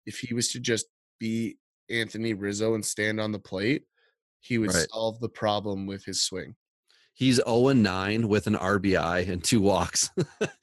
[0.07, 0.87] if he was to just
[1.19, 1.57] be
[1.91, 3.85] Anthony Rizzo and stand on the plate,
[4.39, 4.87] he would Right.
[4.91, 6.55] solve the problem with his swing.
[7.15, 10.09] He's 0 and 9 with an RBI and two walks,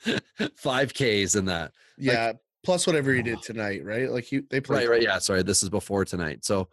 [0.55, 1.73] five Ks in that.
[1.97, 2.33] Yeah,
[2.67, 3.23] plus whatever he Oh.
[3.23, 4.11] did tonight, right?
[4.11, 5.01] Like he they played Right, right.
[5.01, 5.41] Yeah, sorry.
[5.41, 6.43] This is before tonight.
[6.43, 6.67] So,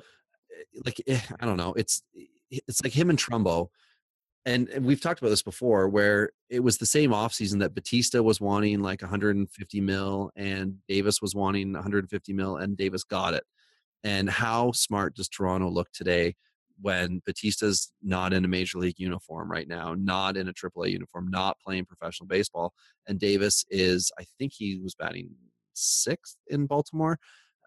[0.51, 1.73] eh, like, eh, I don't know.
[1.75, 2.03] It's
[2.51, 3.69] it's like him and Trumbo,
[4.45, 8.23] and, and we've talked about this before, where it was the same offseason that Bautista
[8.25, 13.45] was wanting like 150 mil, and Davis was wanting 150 mil, and Davis got it.
[14.03, 16.35] And how smart does Toronto look today
[16.81, 21.29] when Bautista's not in a major league uniform right now, not in a AAA uniform,
[21.31, 22.75] not playing professional baseball,
[23.07, 25.31] and Davis is, I think he was batting
[25.75, 27.19] sixth in Baltimore.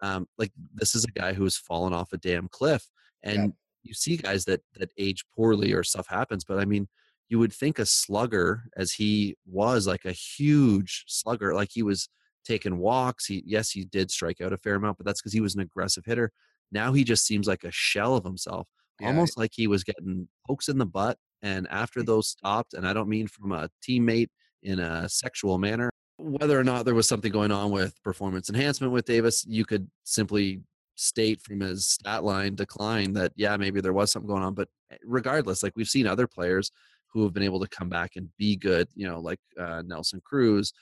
[0.02, 2.88] Um, like this is a guy who has fallen off a damn cliff,
[3.22, 3.48] and Yeah.
[3.82, 6.44] you see guys that that age poorly or stuff happens.
[6.44, 6.88] But I mean,
[7.28, 12.08] you would think a slugger, as he was, like a huge slugger, like he was
[12.44, 13.26] taking walks.
[13.26, 15.60] He yes, he did strike out a fair amount, but that's because he was an
[15.62, 16.30] aggressive hitter.
[16.72, 18.68] Now he just seems like a shell of himself,
[19.00, 19.08] Yeah.
[19.08, 21.18] almost like he was getting pokes in the butt.
[21.42, 24.28] And after those stopped, and I don't mean from a teammate
[24.62, 28.92] in a sexual manner, whether or not there was something going on with performance enhancement
[28.92, 30.60] with Davis, you could simply
[30.96, 34.54] state from his stat line decline that yeah, maybe there was something going on.
[34.54, 36.72] But eh, regardless, like we've seen other players
[37.06, 40.20] who have been able to come back and be good, you know, like uh, Nelson
[40.24, 40.72] Cruz,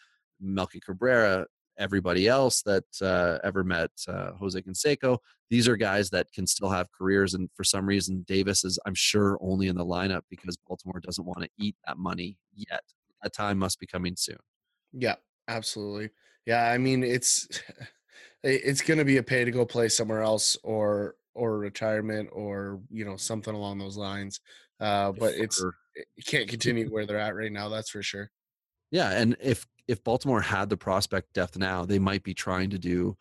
[0.41, 1.47] Melky Cabrera,
[1.78, 5.18] everybody else that uh, ever met uh, Jose Canseco.
[5.51, 8.95] These are guys that can still have careers, and for some reason, Davis is, I'm
[8.95, 12.82] sure, only in the lineup because Baltimore doesn't want to eat that money yet.
[13.22, 14.39] That time must be coming soon.
[14.93, 15.16] Yeah,
[15.49, 16.11] absolutely.
[16.47, 17.49] Yeah, I mean it's
[18.43, 22.80] it's going to be a pay to go play somewhere else or or retirement or
[22.91, 24.41] you know something along those lines.
[24.80, 25.74] Uh, but it's For-
[26.16, 27.68] you can't continue where they're at right now.
[27.68, 28.30] That's for sure.
[28.91, 32.78] Yeah, and if if Baltimore had the prospect depth now, they might be trying to
[32.78, 33.16] do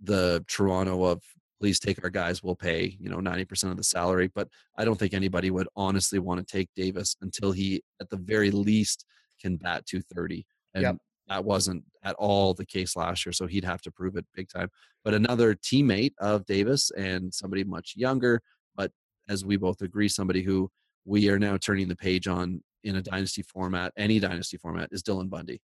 [0.00, 1.22] the Toronto of
[1.60, 4.30] please take our guys, we'll pay, you know, 90% of the salary.
[4.32, 8.16] But I don't think anybody would honestly want to take Davis until he at the
[8.16, 9.04] very least
[9.40, 10.46] can bat 230.
[10.74, 10.96] And Yep.
[11.28, 13.32] that wasn't at all the case last year.
[13.32, 14.70] So he'd have to prove it big time.
[15.04, 18.40] But another teammate of Davis and somebody much younger,
[18.76, 18.92] but
[19.28, 20.70] as we both agree, somebody who
[21.04, 25.02] we are now turning the page on in a dynasty format, any dynasty format, is
[25.02, 25.60] Dylan Bundy.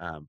[0.00, 0.28] Um,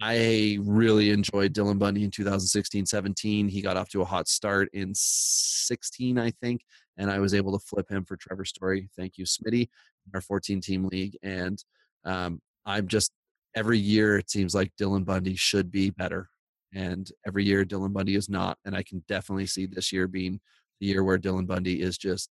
[0.00, 3.48] I really enjoyed Dylan Bundy in 2016 17.
[3.48, 6.62] He got off to a hot start in 16, I think,
[6.96, 8.88] and I was able to flip him for Trevor Story.
[8.96, 9.68] Thank you, Smitty,
[10.12, 11.16] our 14 team league.
[11.22, 11.62] And
[12.04, 13.12] um, I'm just,
[13.54, 16.28] every year it seems like Dylan Bundy should be better.
[16.72, 18.58] And every year Dylan Bundy is not.
[18.64, 20.40] And I can definitely see this year being
[20.80, 22.30] the year where Dylan Bundy is just,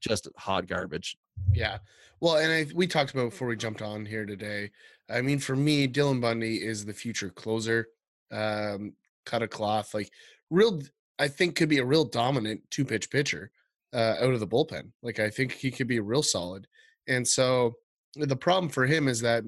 [0.00, 1.16] just hot garbage.
[1.52, 1.78] Yeah.
[2.20, 4.70] Well, and I, we talked about before we jumped on here today.
[5.10, 7.88] I mean, for me, Dylan Bundy is the future closer.
[8.32, 8.94] Um,
[9.26, 10.10] cut a cloth, like
[10.50, 10.80] real.
[11.18, 13.50] I think could be a real dominant two pitch pitcher
[13.92, 14.90] uh, out of the bullpen.
[15.02, 16.66] Like I think he could be real solid.
[17.06, 17.74] And so
[18.16, 19.44] the problem for him is that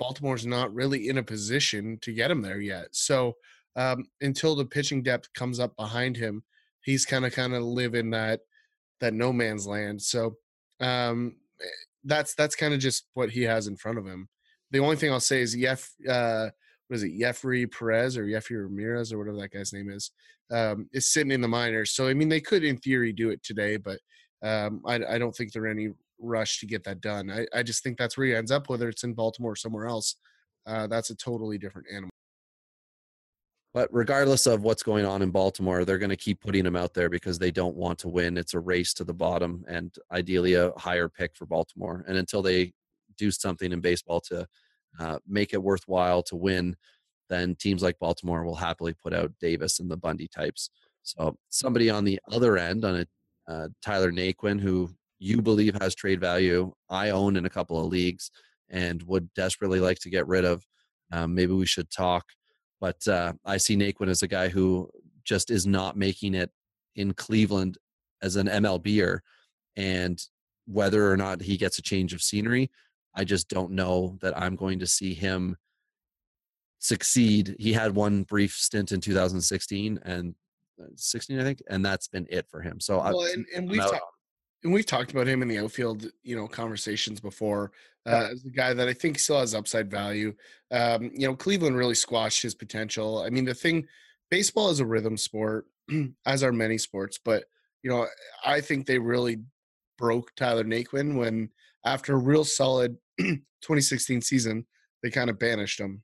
[0.00, 2.88] Baltimore's not really in a position to get him there yet.
[2.92, 3.36] So
[3.76, 6.42] um, until the pitching depth comes up behind him,
[6.82, 8.40] he's kind of kind of live in that
[9.00, 10.00] that no man's land.
[10.00, 10.36] So
[10.80, 11.66] um, eh,
[12.04, 14.28] that's that's kind of just what he has in front of him.
[14.70, 16.48] The only thing I'll say is Yef, uh,
[16.88, 20.10] what is it, Jeffrey Perez or Jeffrey Ramirez or whatever that guy's name is,
[20.50, 21.92] um, is sitting in the minors.
[21.92, 23.98] So I mean, they could in theory do it today, but
[24.42, 25.90] um, I, I don't think there are any
[26.20, 27.30] rush to get that done.
[27.30, 29.86] I, I just think that's where he ends up, whether it's in Baltimore or somewhere
[29.86, 30.16] else.
[30.66, 32.10] Uh, that's a totally different animal.
[33.72, 36.92] But regardless of what's going on in Baltimore, they're going to keep putting him out
[36.92, 38.36] there because they don't want to win.
[38.36, 42.04] It's a race to the bottom and ideally a higher pick for Baltimore.
[42.08, 42.72] And until they
[43.16, 44.46] do something in baseball to
[44.98, 46.74] uh, make it worthwhile to win,
[47.28, 50.70] then teams like Baltimore will happily put out Davis and the Bundy types.
[51.04, 53.06] So somebody on the other end, on a
[53.50, 54.90] uh, Tyler Naquin, who
[55.20, 58.30] you believe has trade value, I own in a couple of leagues
[58.68, 60.64] and would desperately like to get rid of.
[61.12, 62.24] Um, maybe we should talk
[62.80, 64.88] but uh, I see Naquin as a guy who
[65.24, 66.50] just is not making it
[66.96, 67.76] in Cleveland
[68.22, 69.20] as an MLBer,
[69.76, 70.20] and
[70.66, 72.70] whether or not he gets a change of scenery,
[73.14, 75.56] I just don't know that I'm going to see him
[76.78, 77.56] succeed.
[77.58, 80.34] He had one brief stint in 2016 and
[80.80, 82.80] uh, 16, I think, and that's been it for him.
[82.80, 84.00] So Well, I, and, and we've talked
[84.62, 87.72] and we've talked about him in the outfield, you know, conversations before.
[88.06, 90.34] Uh, as a guy that I think still has upside value.
[90.70, 93.22] Um, you know, Cleveland really squashed his potential.
[93.22, 93.86] I mean, the thing,
[94.30, 95.66] baseball is a rhythm sport,
[96.26, 97.44] as are many sports, but
[97.82, 98.06] you know,
[98.44, 99.38] I think they really
[99.98, 101.50] broke Tyler Naquin when,
[101.84, 104.66] after a real solid 2016 season,
[105.02, 106.02] they kind of banished him.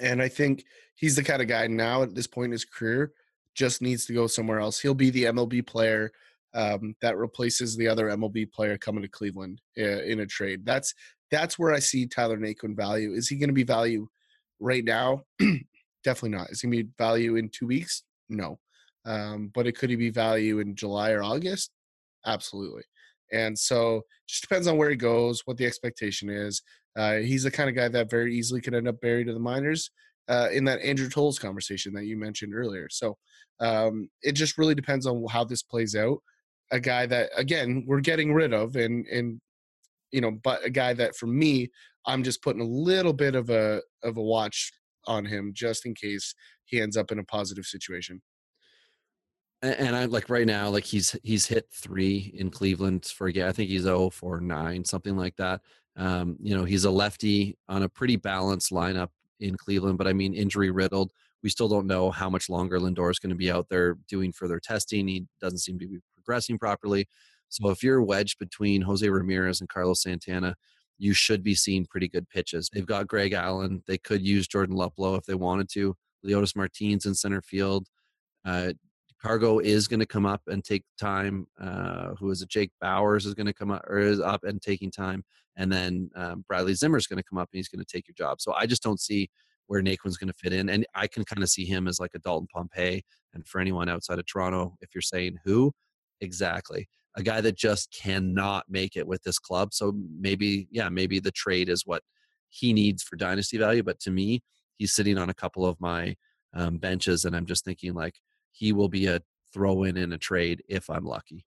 [0.00, 3.12] And I think he's the kind of guy now at this point in his career
[3.54, 4.80] just needs to go somewhere else.
[4.80, 6.12] He'll be the MLB player
[6.54, 10.64] um, that replaces the other MLB player coming to Cleveland uh, in a trade.
[10.64, 10.94] That's
[11.30, 13.14] that's where I see Tyler Naquin value.
[13.14, 14.06] Is he going to be value
[14.60, 15.22] right now?
[16.04, 16.50] Definitely not.
[16.50, 18.02] Is he going to be value in two weeks?
[18.28, 18.58] No.
[19.06, 21.70] Um, but it could he be value in July or August?
[22.26, 22.82] Absolutely.
[23.32, 26.62] And so just depends on where he goes, what the expectation is.
[26.96, 29.40] Uh, he's the kind of guy that very easily could end up buried to the
[29.40, 29.90] minors
[30.28, 32.88] uh, in that Andrew Toles conversation that you mentioned earlier.
[32.90, 33.16] So
[33.60, 36.18] um, it just really depends on how this plays out.
[36.72, 39.40] A guy that again we're getting rid of, and and
[40.10, 41.70] you know, but a guy that for me,
[42.06, 44.72] I'm just putting a little bit of a of a watch
[45.06, 48.22] on him just in case he ends up in a positive situation.
[49.64, 53.52] And, I like right now, like he's he's hit three in Cleveland for yeah, I
[53.52, 55.60] think he's 0 for nine, something like that.
[55.96, 60.14] Um, you know, he's a lefty on a pretty balanced lineup in Cleveland, but I
[60.14, 61.12] mean injury riddled.
[61.44, 64.32] We still don't know how much longer Lindor is going to be out there doing
[64.32, 65.06] further testing.
[65.06, 67.06] He doesn't seem to be progressing properly.
[67.48, 70.54] So if you're wedged between Jose Ramirez and Carlos Santana,
[70.98, 72.70] you should be seeing pretty good pitches.
[72.72, 73.82] They've got Greg Allen.
[73.86, 75.96] They could use Jordan Luplow if they wanted to.
[76.24, 77.88] Leonys Martins in center field.
[78.44, 78.72] Uh,
[79.20, 81.46] Cargo is going to come up and take time.
[81.60, 82.48] Uh, who is it?
[82.48, 85.24] Jake Bauers is going to come up or is up and taking time,
[85.56, 88.08] and then um, Bradley Zimmer is going to come up and he's going to take
[88.08, 88.40] your job.
[88.40, 89.28] So I just don't see
[89.68, 92.10] where Naquin's going to fit in, and I can kind of see him as like
[92.14, 93.04] a Dalton Pompey.
[93.32, 95.72] And for anyone outside of Toronto, if you're saying who,
[96.22, 99.74] exactly a guy that just cannot make it with this club.
[99.74, 102.02] So maybe, yeah, maybe the trade is what
[102.48, 103.82] he needs for dynasty value.
[103.82, 104.42] But to me,
[104.78, 106.16] he's sitting on a couple of my
[106.54, 108.14] um, benches, and I'm just thinking like
[108.52, 109.20] he will be a
[109.52, 111.44] throw in in a trade if I'm lucky.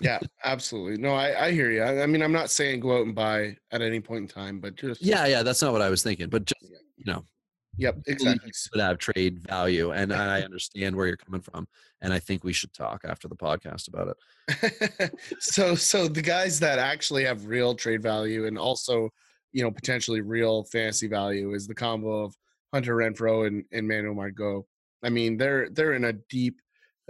[0.00, 1.00] yeah, absolutely.
[1.00, 1.82] No, I, I hear you.
[1.82, 4.60] I, I, mean, I'm not saying go out and buy at any point in time,
[4.60, 6.28] but just yeah, yeah, that's not what I was thinking.
[6.28, 6.60] But just
[6.96, 7.24] you know,
[7.78, 8.52] Yep, exactly.
[8.74, 11.68] Would have trade value, and I understand where you're coming from,
[12.00, 14.16] and I think we should talk after the podcast about
[14.48, 15.12] it.
[15.40, 19.10] so, so the guys that actually have real trade value and also,
[19.52, 22.34] you know, potentially real fantasy value is the combo of
[22.72, 24.66] Hunter Renfroe and, and Manuel Margot.
[25.02, 26.60] I mean, they're they're in a deep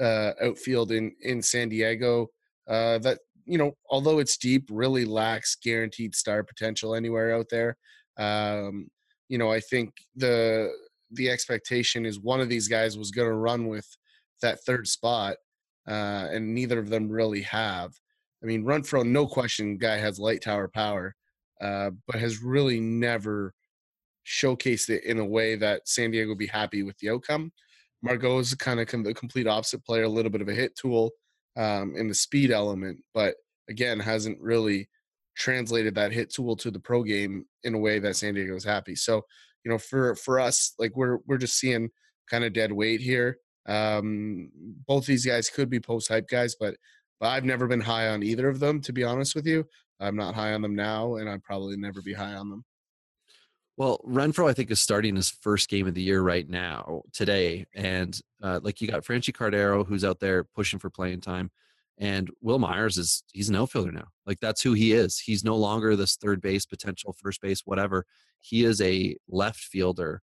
[0.00, 2.28] uh, outfield in in San Diego
[2.68, 7.76] uh, that you know, although it's deep, really lacks guaranteed star potential anywhere out there.
[8.18, 8.88] Um,
[9.28, 10.70] you know, I think the
[11.12, 13.86] the expectation is one of these guys was going to run with
[14.42, 15.36] that third spot,
[15.88, 17.92] uh, and neither of them really have.
[18.42, 21.14] I mean, Renfroe, no question, guy has light tower power,
[21.60, 23.54] uh, but has really never
[24.26, 27.52] showcased it in a way that San Diego would be happy with the outcome.
[28.02, 31.12] Margot is kind of the complete opposite player, a little bit of a hit tool
[31.56, 33.36] um, in the speed element, but
[33.68, 34.88] again, hasn't really
[35.36, 38.64] translated that hit tool to the pro game in a way that San Diego is
[38.64, 38.94] happy.
[38.96, 39.22] So,
[39.64, 41.90] you know, for for us, like we're we're just seeing
[42.30, 43.38] kind of dead weight here.
[43.68, 44.50] Um,
[44.86, 46.76] both these guys could be post hype guys, but
[47.20, 48.80] but I've never been high on either of them.
[48.82, 49.64] To be honest with you,
[50.00, 52.64] I'm not high on them now, and I'd probably never be high on them.
[53.78, 57.66] Well, Renfroe, I think, is starting his first game of the year right now, today.
[57.74, 61.50] And uh, like you got Franchy Cordero, who's out there pushing for playing time.
[61.98, 64.08] And Wil Myers is he's an outfielder now.
[64.26, 65.18] Like that's who he is.
[65.18, 68.04] He's no longer this third base potential, first base, whatever.
[68.40, 70.20] He is a left fielder.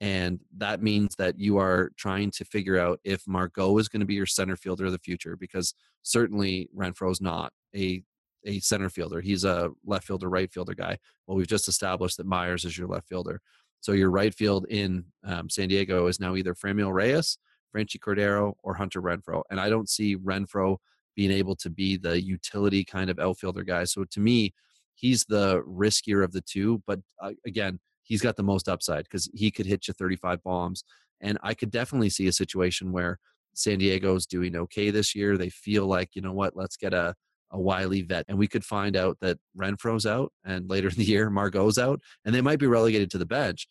[0.00, 4.06] And that means that you are trying to figure out if Margot is going to
[4.06, 5.72] be your center fielder of the future, because
[6.02, 8.02] certainly Renfroe's not a
[8.46, 9.22] a center fielder.
[9.22, 10.98] He's a left fielder, right fielder guy.
[11.26, 13.40] Well, we've just established that Myers is your left fielder.
[13.80, 17.38] So your right field in um, San Diego is now either Franmil Reyes,
[17.74, 19.42] Franchy Cordero, or Hunter Renfroe.
[19.50, 20.76] And I don't see Renfroe
[21.14, 23.84] being able to be the utility kind of outfielder guy.
[23.84, 24.52] So to me,
[24.94, 26.82] he's the riskier of the two.
[26.86, 30.84] But uh, again, he's got the most upside because he could hit you 35 bombs.
[31.20, 33.18] And I could definitely see a situation where
[33.54, 35.36] San Diego's doing okay this year.
[35.36, 37.14] They feel like, you know what, let's get a,
[37.50, 38.24] a wily vet.
[38.28, 42.00] And we could find out that Renfroe's out and later in the year, Margot's out,
[42.24, 43.66] and they might be relegated to the bench.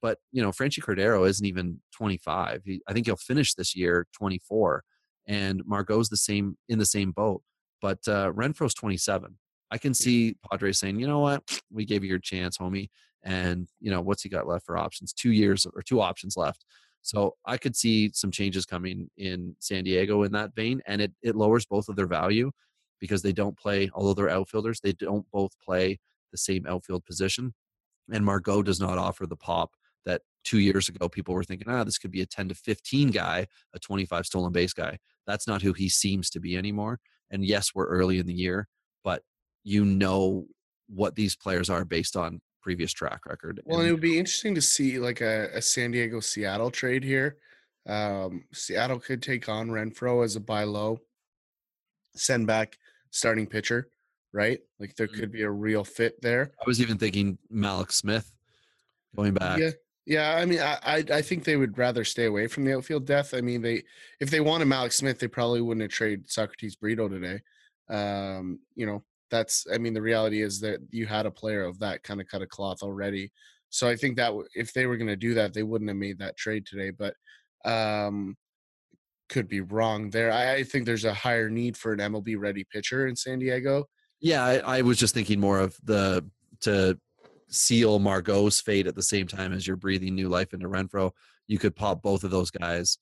[0.00, 2.62] But, you know, Franchy Cordero isn't even 25.
[2.64, 4.84] He, I think he'll finish this year 24
[5.28, 7.42] and Margot's the same in the same boat.
[7.80, 9.36] But uh, Renfroe's 27.
[9.70, 12.88] I can see Padres saying, you know what, we gave you your chance, homie.
[13.22, 15.12] And you know what's he got left for options?
[15.12, 16.64] Two years or two options left.
[17.02, 21.12] So I could see some changes coming in San Diego in that vein, and it
[21.22, 22.50] it lowers both of their value
[23.00, 25.98] because they don't play, although they're outfielders, they don't both play
[26.32, 27.54] the same outfield position.
[28.12, 29.72] And Margot does not offer the pop
[30.04, 33.10] that two years ago people were thinking, ah, this could be a 10 to 15
[33.10, 34.98] guy, a 25 stolen base guy.
[35.28, 36.98] That's not who he seems to be anymore.
[37.30, 38.66] And yes, we're early in the year,
[39.04, 39.22] but
[39.62, 40.46] you know
[40.88, 43.60] what these players are based on previous track record.
[43.66, 47.04] Well, and it would be interesting to see like a, a San Diego Seattle trade
[47.04, 47.36] here.
[47.86, 51.00] Um, Seattle could take on Renfroe as a buy low,
[52.16, 52.78] send back
[53.10, 53.90] starting pitcher,
[54.32, 54.60] right?
[54.80, 55.20] Like there mm-hmm.
[55.20, 56.52] could be a real fit there.
[56.58, 58.32] I was even thinking Mallex Smith
[59.14, 59.58] going back.
[59.58, 59.70] Yeah,
[60.08, 63.34] yeah, I mean, I I think they would rather stay away from the outfield death.
[63.34, 63.82] I mean, they
[64.20, 67.40] if they wanted Mallex Smith, they probably wouldn't have traded Socrates Brito today.
[67.90, 71.78] Um, you know, that's I mean, the reality is that you had a player of
[71.80, 73.30] that kind of cut of cloth already.
[73.68, 76.18] So I think that if they were going to do that, they wouldn't have made
[76.20, 76.88] that trade today.
[76.88, 77.12] But
[77.66, 78.34] um,
[79.28, 80.32] could be wrong there.
[80.32, 83.84] I, I think there's a higher need for an MLB ready pitcher in San Diego.
[84.20, 86.24] Yeah, I, I was just thinking more of the
[86.60, 86.98] to
[87.48, 91.12] seal Margot's fate at the same time as you're breathing new life into Renfroe.
[91.46, 92.98] You could pop both of those guys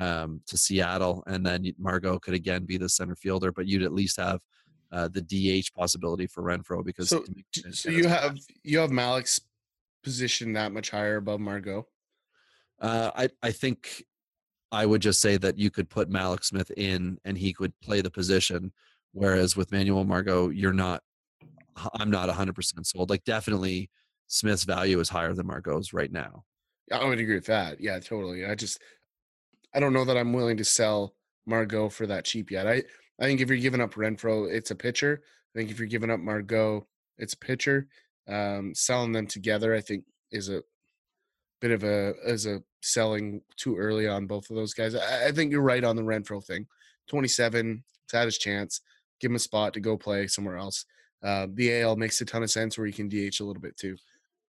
[0.00, 3.92] um, to Seattle, and then Margot could again be the center fielder, but you'd at
[3.92, 4.40] least have
[4.92, 7.24] uh, the DH possibility for Renfroe because so,
[7.72, 9.40] so you have you have Mallex's
[10.02, 11.86] position that much higher above Margot.
[12.80, 14.04] Uh, I I think
[14.70, 18.00] I would just say that you could put Mallex Smith in and he could play
[18.00, 18.72] the position,
[19.12, 21.02] whereas with Manuel Margot, you're not.
[21.94, 23.10] I'm not 100% sold.
[23.10, 23.90] Like definitely,
[24.28, 26.44] Smith's value is higher than Margot's right now.
[26.92, 27.80] I would agree with that.
[27.80, 28.44] Yeah, totally.
[28.44, 28.80] I just
[29.74, 31.14] I don't know that I'm willing to sell
[31.46, 32.66] Margot for that cheap yet.
[32.66, 32.82] I
[33.20, 35.22] I think if you're giving up Renfroe, it's a pitcher.
[35.54, 36.86] I think if you're giving up Margot,
[37.18, 37.88] it's a pitcher.
[38.28, 40.62] Um, selling them together, I think, is a
[41.60, 44.94] bit of a as a selling too early on both of those guys.
[44.94, 46.66] I, I think you're right on the Renfroe thing.
[47.08, 48.80] 27, it's had his chance.
[49.20, 50.84] Give him a spot to go play somewhere else.
[51.22, 53.76] Uh, the AL makes a ton of sense where you can DH a little bit
[53.76, 53.96] too.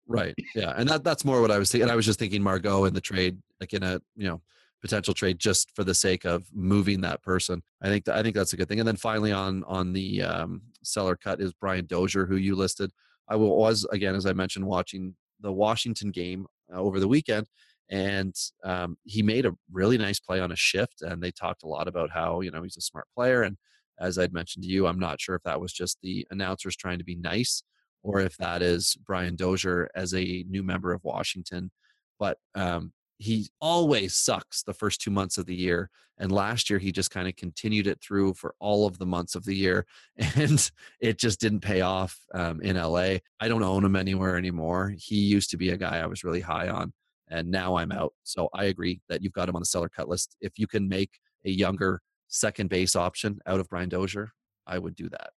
[0.09, 0.35] Right.
[0.55, 1.91] Yeah, and that that's more what I was thinking.
[1.91, 4.41] I was just thinking Margot in the trade, like in a you know
[4.81, 7.62] potential trade just for the sake of moving that person.
[7.83, 8.79] I think that, I think that's a good thing.
[8.79, 12.91] And then finally on on the um, seller cut is Brian Dozier, who you listed.
[13.29, 17.49] I was again, as I mentioned, watching the Washington game uh, over the weekend,
[17.91, 21.03] and um, he made a really nice play on a shift.
[21.03, 23.43] And they talked a lot about how you know he's a smart player.
[23.43, 23.57] And
[23.99, 26.99] as I'd mentioned to you, I'm not sure if that was just the announcers trying
[26.99, 27.62] to be nice,
[28.03, 31.70] or if that is Brian Dozier as a new member of Washington.
[32.18, 36.78] But um, he always sucks the first two months of the year and last year
[36.78, 39.86] he just kind of continued it through for all of the months of the year
[40.36, 40.70] and
[41.01, 42.97] it just didn't pay off um, in la
[43.40, 44.94] i don't own him anywhere anymore.
[44.99, 46.92] He used to be a guy i was really high on
[47.28, 48.12] and now i'm out.
[48.22, 50.36] So i agree that you've got him on the seller cut list.
[50.40, 52.01] If you can make a younger
[52.37, 54.30] second base option out of brian dozier
[54.66, 55.30] i would do that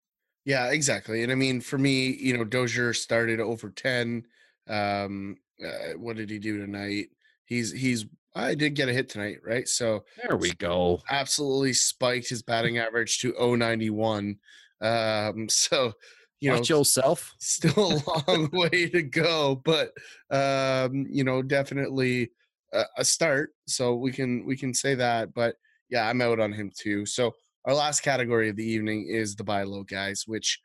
[0.45, 4.23] yeah exactly and i mean for me you know dozier started over 10
[4.69, 7.07] um, uh, what did he do tonight
[7.45, 8.05] he's he's
[8.37, 9.67] I did get a hit tonight, right?
[9.67, 11.01] So there we go.
[11.09, 14.37] Absolutely spiked his batting average to 091.
[14.81, 15.93] Um, so
[16.39, 17.33] you Watch know, yourself.
[17.39, 19.91] Still a long way to go, but
[20.29, 22.29] um, you know, definitely
[22.73, 23.51] a, a start.
[23.65, 25.33] So we can we can say that.
[25.33, 25.55] But
[25.89, 27.05] yeah, I'm out on him too.
[27.05, 27.33] So
[27.65, 30.59] our last category of the evening is the buy low guys, which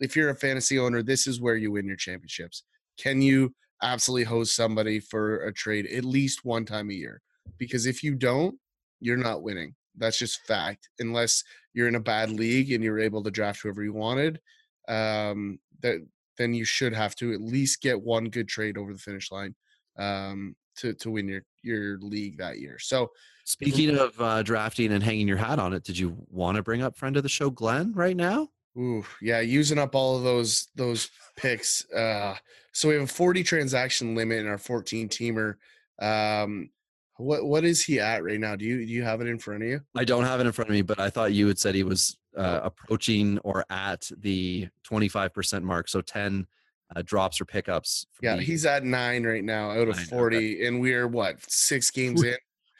[0.00, 2.64] if you're a fantasy owner, this is where you win your championships.
[2.98, 3.52] Can you
[3.82, 7.22] absolutely host somebody for a trade at least one time a year.
[7.58, 8.56] Because if you don't,
[9.00, 9.74] you're not winning.
[9.96, 10.88] That's just fact.
[10.98, 11.44] Unless
[11.74, 14.40] you're in a bad league and you're able to draft whoever you wanted,
[14.88, 16.04] um, that
[16.36, 19.54] then you should have to at least get one good trade over the finish line
[19.98, 22.78] um, to to win your your league that year.
[22.78, 23.10] So,
[23.48, 26.82] speaking of uh, drafting and hanging your hat on it, did you want to bring
[26.82, 28.48] up friend of the show Glenn right now?
[28.76, 31.90] Ooh, yeah, using up all of those those picks.
[31.90, 32.36] Uh,
[32.72, 35.54] so we have a 40 transaction limit in our 14 teamer.
[36.00, 36.70] Um,
[37.16, 38.54] what what is he at right now?
[38.54, 39.80] Do you do you have it in front of you?
[39.96, 41.82] I don't have it in front of me, but I thought you had said he
[41.82, 45.88] was uh, approaching or at the 25% mark.
[45.88, 46.46] So 10
[46.94, 48.06] uh, drops or pickups.
[48.22, 50.66] Yeah, the, he's at nine right now out of nine, 40, okay.
[50.66, 52.36] and we're what six games in.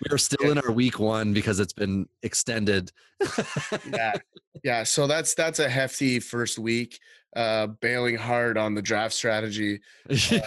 [0.08, 0.52] We're still yeah.
[0.52, 2.92] in our week one because it's been extended.
[3.92, 4.14] yeah,
[4.62, 4.82] yeah.
[4.84, 6.98] So that's that's a hefty first week
[7.36, 9.80] uh, bailing hard on the draft strategy.
[10.10, 10.40] Uh,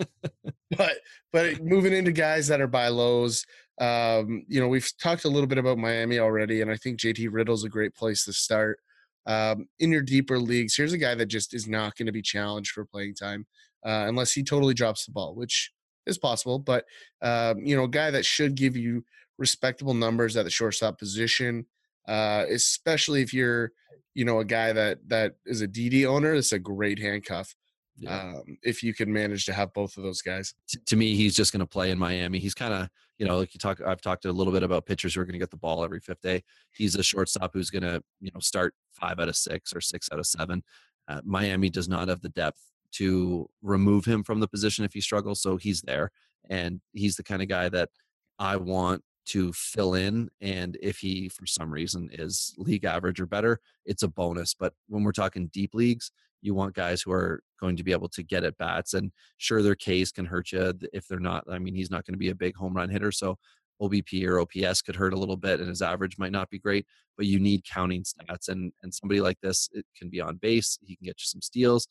[0.76, 0.96] but
[1.32, 3.44] but moving into guys that are by lows,
[3.80, 7.28] um, you know, we've talked a little bit about Miami already, and I think JT
[7.30, 8.78] Riddle's a great place to start.
[9.26, 12.22] Um, in your deeper leagues, here's a guy that just is not going to be
[12.22, 13.46] challenged for playing time
[13.84, 15.70] uh, unless he totally drops the ball, which
[16.08, 16.58] is possible.
[16.58, 16.84] But
[17.22, 19.04] um, you know, a guy that should give you
[19.36, 21.66] respectable numbers at the shortstop position,
[22.08, 23.72] uh, especially if you're
[24.14, 27.54] you know a guy that that is a DD owner, it's a great handcuff.
[28.00, 28.16] Yeah.
[28.16, 30.54] Um, if you can manage to have both of those guys.
[30.86, 32.38] To me, he's just going to play in Miami.
[32.38, 33.80] He's kind of, you know, like you talk.
[33.84, 35.98] I've talked a little bit about pitchers who are going to get the ball every
[35.98, 36.44] fifth day.
[36.70, 40.08] He's a shortstop who's going to, you know, start five out of six or six
[40.12, 40.62] out of seven.
[41.08, 42.60] Uh, Miami does not have the depth
[42.92, 46.10] to remove him from the position if he struggles, so he's there,
[46.48, 47.90] and he's the kind of guy that
[48.38, 50.30] I want to fill in.
[50.40, 54.54] And if he, for some reason, is league average or better, it's a bonus.
[54.54, 56.10] But when we're talking deep leagues,
[56.40, 58.94] you want guys who are going to be able to get at bats.
[58.94, 61.44] And sure, their Ks can hurt you if they're not.
[61.50, 63.12] I mean, he's not going to be a big home run hitter.
[63.12, 63.36] So
[63.82, 66.86] OBP or OPS could hurt a little bit and his average might not be great,
[67.16, 68.48] but you need counting stats.
[68.48, 70.78] And, and somebody like this, it can be on base.
[70.82, 71.88] He can get you some steals.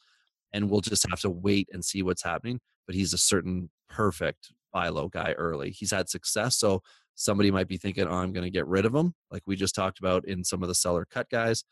[0.58, 2.60] And we'll just have to wait and see what's happening.
[2.88, 5.70] But he's a certain perfect buy low guy early.
[5.70, 6.58] He's had success.
[6.58, 6.82] So
[7.16, 9.76] somebody might be thinking, oh, I'm going to get rid of him, like we just
[9.76, 11.64] talked about in some of the seller cut guys.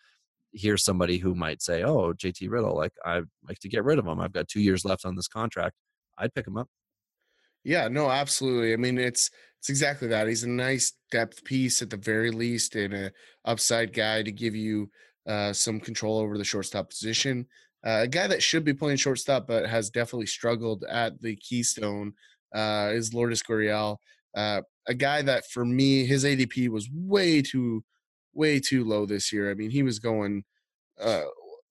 [0.53, 4.07] here's somebody who might say, "Oh, JT Riddle, like I'd like to get rid of
[4.07, 4.19] him.
[4.19, 5.75] I've got two years left on this contract.
[6.17, 6.67] I'd pick him up."
[7.63, 8.73] Yeah, no, absolutely.
[8.73, 9.29] I mean, it's
[9.59, 10.27] it's exactly that.
[10.27, 13.11] He's a nice depth piece at the very least, and a
[13.45, 14.89] upside guy to give you
[15.27, 17.47] uh, some control over the shortstop position.
[17.85, 22.13] Uh, a guy that should be playing shortstop, but has definitely struggled at the Keystone
[22.53, 23.97] uh, is Lourdes Gurriel.
[24.35, 27.83] Uh, a guy that, for me, his ADP was way too,
[28.33, 29.51] way too low this year.
[29.51, 30.43] I mean, he was going
[30.99, 31.23] uh,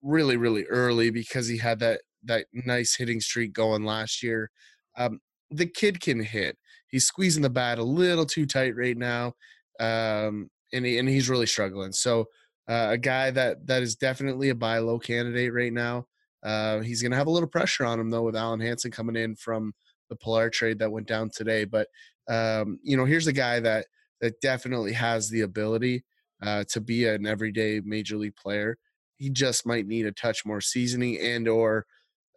[0.03, 4.51] really, really early because he had that that nice hitting streak going last year.
[4.97, 5.21] Um,
[5.51, 6.57] the kid can hit.
[6.89, 9.35] He's squeezing the bat a little too tight right now,
[9.81, 11.93] um, and he, and he's really struggling.
[11.93, 12.27] So
[12.69, 16.07] uh, a guy that that is definitely a buy low candidate right now.
[16.43, 19.17] Uh, he's going to have a little pressure on him though with Alen Hanson coming
[19.17, 19.73] in from
[20.11, 21.65] the Pillar trade that went down today.
[21.65, 21.89] But
[22.29, 23.87] um, you know, here's a guy that
[24.21, 26.05] that definitely has the ability
[26.43, 28.77] uh, to be an everyday major league player.
[29.17, 31.87] He just might need a touch more seasoning and or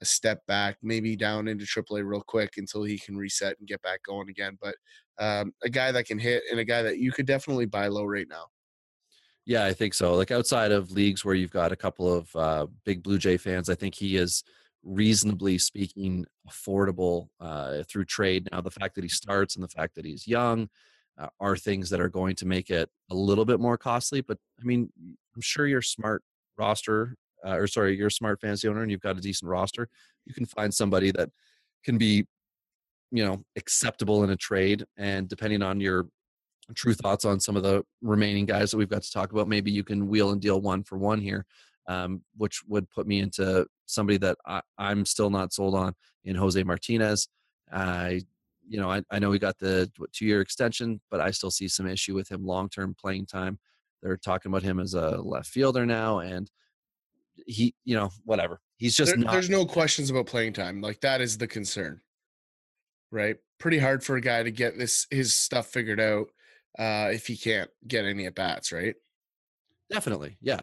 [0.02, 3.82] a step back, maybe down into AAA real quick until he can reset and get
[3.82, 4.58] back going again.
[4.62, 4.76] But
[5.20, 8.06] um, a guy that can hit and a guy that you could definitely buy low
[8.06, 8.46] right now.
[9.48, 10.14] Yeah, I think so.
[10.14, 13.70] Like outside of leagues where you've got a couple of uh, big Blue Jay fans,
[13.70, 14.44] I think he is
[14.84, 18.50] reasonably speaking affordable uh, through trade.
[18.52, 20.68] Now, the fact that he starts and the fact that he's young
[21.18, 24.20] uh, are things that are going to make it a little bit more costly.
[24.20, 24.92] But I mean,
[25.34, 26.24] I'm sure your smart
[26.58, 27.16] roster,
[27.46, 29.88] uh, or sorry, you're a smart fantasy owner and you've got a decent roster.
[30.26, 31.30] You can find somebody that
[31.86, 32.26] can be,
[33.12, 34.84] you know, acceptable in a trade.
[34.98, 36.08] And depending on your
[36.76, 39.48] true thoughts on some of the remaining guys that we've got to talk about.
[39.48, 41.46] Maybe you can wheel and deal one for one here,
[41.88, 45.94] um, which would put me into somebody that I, am still not sold on
[46.26, 47.28] in Jose Martinez.
[47.72, 48.22] I,
[48.68, 51.68] you know, I, I know we got the two year extension, but I still see
[51.68, 53.60] some issue with him long term playing time.
[54.04, 56.52] They're talking about him as a left fielder now, and
[57.46, 58.60] he, you know, whatever.
[58.78, 59.32] He's just there, not.
[59.32, 60.82] There's no questions about playing time.
[60.82, 62.02] Like that is the concern,
[63.12, 63.38] right?
[63.58, 66.28] Pretty hard for a guy to get this his stuff figured out
[66.78, 68.96] uh, if he can't get any at bats, right?
[69.90, 70.62] Definitely, yeah.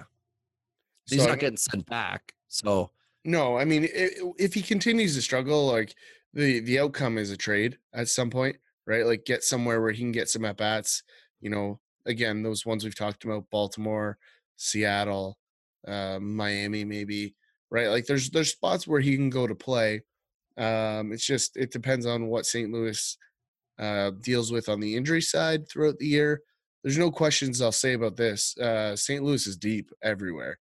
[1.06, 2.90] He's so not getting sent back, so
[3.24, 3.58] no.
[3.58, 5.94] I mean, if he continues to struggle, like
[6.32, 9.06] the the outcome is a trade at some point, right?
[9.06, 11.02] Like get somewhere where he can get some at bats.
[11.40, 14.18] You know, again, those ones we've talked about: Baltimore,
[14.56, 15.38] Seattle,
[15.86, 17.34] uh, Miami, maybe.
[17.70, 17.88] Right?
[17.88, 20.02] Like there's there's spots where he can go to play.
[20.56, 22.72] Um, it's just it depends on what St.
[22.72, 23.18] Louis
[23.78, 26.40] uh, deals with on the injury side throughout the year.
[26.82, 28.56] There's no questions I'll say about this.
[28.58, 29.22] Uh, St.
[29.22, 30.58] Louis is deep everywhere.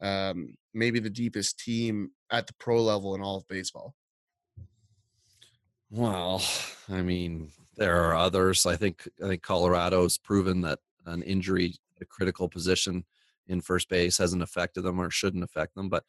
[0.00, 3.94] Um, maybe the deepest team at the pro level in all of baseball.
[5.90, 6.42] Well,
[6.90, 8.66] I mean, there are others.
[8.66, 13.04] I think I think Colorado's proven that an injury, a critical position
[13.46, 15.88] in first base, hasn't affected them or shouldn't affect them.
[15.88, 16.04] But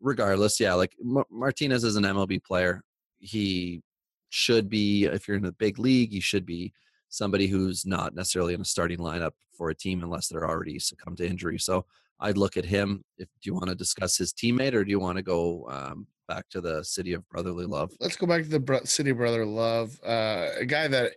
[0.00, 2.82] regardless, yeah, like M- Martinez is an MLB player.
[3.18, 3.82] He
[4.30, 6.72] should be if you're in a big league you should be
[7.10, 11.18] somebody who's not necessarily in a starting lineup for a team unless they're already succumbed
[11.18, 11.58] to injury.
[11.58, 11.84] So
[12.20, 13.04] i'd look at him.
[13.18, 16.06] If do you want to discuss his teammate or do you want to go um,
[16.28, 17.92] back to the city of brotherly love?
[18.00, 21.12] Let's go back to the city of brotherly love uh, a guy that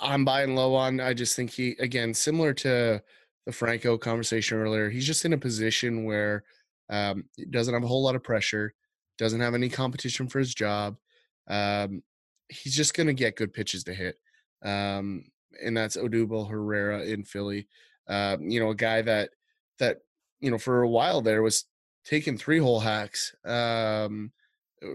[0.00, 1.00] i'm buying low on.
[1.00, 3.02] I just think he again similar to
[3.46, 6.44] the franco conversation earlier he's just in a position where
[6.90, 8.72] um, doesn't have a whole lot of pressure
[9.18, 10.96] doesn't have any competition for his job
[11.48, 12.02] um,
[12.54, 14.16] he's just going to get good pitches to hit.
[14.64, 15.24] Um,
[15.62, 17.68] and that's Odubel Herrera in Philly.
[18.08, 19.30] Um, you know, a guy that
[19.78, 19.98] that
[20.40, 21.64] you know for a while there was
[22.04, 23.34] taking three hole hacks.
[23.44, 24.32] Um,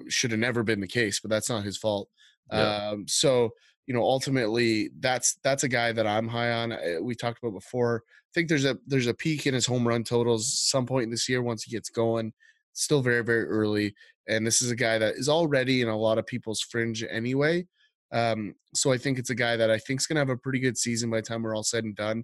[0.07, 2.09] should have never been the case, but that's not his fault.
[2.51, 2.89] Yeah.
[2.89, 3.51] Um, so
[3.87, 6.77] you know, ultimately, that's that's a guy that I'm high on.
[7.01, 8.03] We talked about before.
[8.07, 11.09] I think there's a there's a peak in his home run totals some point in
[11.09, 12.31] this year once he gets going.
[12.73, 13.93] Still very very early,
[14.27, 17.65] and this is a guy that is already in a lot of people's fringe anyway.
[18.11, 20.37] Um, so I think it's a guy that I think is going to have a
[20.37, 22.23] pretty good season by the time we're all said and done,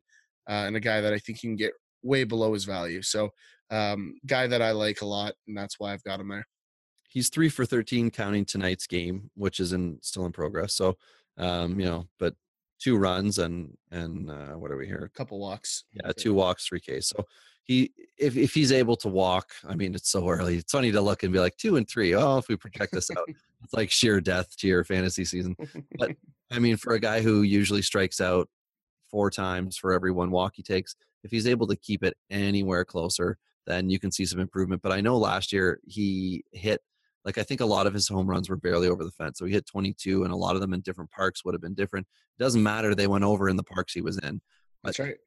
[0.50, 1.74] uh, and a guy that I think can get
[2.04, 3.02] way below his value.
[3.02, 3.30] So,
[3.70, 6.48] um, guy that I like a lot, and that's why I've got him there.
[7.10, 10.74] He's three for thirteen, counting tonight's game, which is in still in progress.
[10.74, 10.98] So,
[11.38, 12.36] um, you know, but
[12.80, 15.10] two runs and and uh, what are we here?
[15.12, 15.86] A couple walks.
[15.94, 17.00] Yeah, two walks, three K.
[17.02, 17.26] So
[17.64, 20.58] he if if he's able to walk, I mean it's so early.
[20.58, 22.16] It's funny to look and be like two and three.
[22.16, 23.28] Oh, if we project this out,
[23.64, 25.56] it's like sheer death to your fantasy season.
[25.98, 26.12] But
[26.52, 28.48] I mean, for a guy who usually strikes out
[29.10, 32.86] four times for every one walk he takes, if he's able to keep it anywhere
[32.86, 34.82] closer, then you can see some improvement.
[34.84, 36.82] But I know last year he hit
[37.26, 39.40] like I think a lot of his home runs were barely over the fence.
[39.40, 41.74] So he hit 22, and a lot of them in different parks would have been
[41.74, 42.08] different.
[42.40, 44.42] It doesn't matter; they went over in the parks he was in.
[44.84, 45.18] But That's right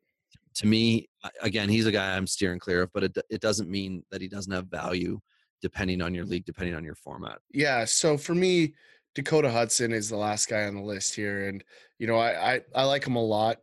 [0.59, 1.09] to me,
[1.41, 4.29] again, he's a guy I'm steering clear of, but it it doesn't mean that he
[4.29, 5.21] doesn't have value
[5.63, 7.39] depending on your league, depending on your format.
[7.53, 7.85] Yeah.
[7.85, 8.75] So for me,
[9.15, 11.63] Dakota Hudson is the last guy on the list here, and
[11.99, 13.59] you know I I, I like him a lot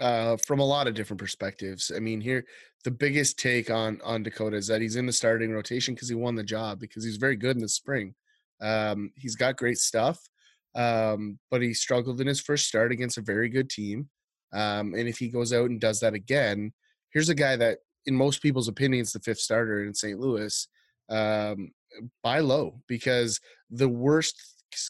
[0.00, 1.92] uh, from a lot of different perspectives.
[1.94, 2.44] I mean, here
[2.84, 6.14] the biggest take on on Dakota is that he's in the starting rotation because he
[6.14, 8.14] won the job because he's very good in the spring.
[8.60, 10.18] Um, he's got great stuff,
[10.74, 14.08] um, but he struggled in his first start against a very good team.
[14.52, 16.72] Um, and if he goes out and does that again,
[17.10, 20.18] here's a guy that, in most people's opinions, the fifth starter in St.
[20.18, 20.68] Louis.
[21.08, 21.72] Um,
[22.22, 23.40] buy low because
[23.70, 24.40] the worst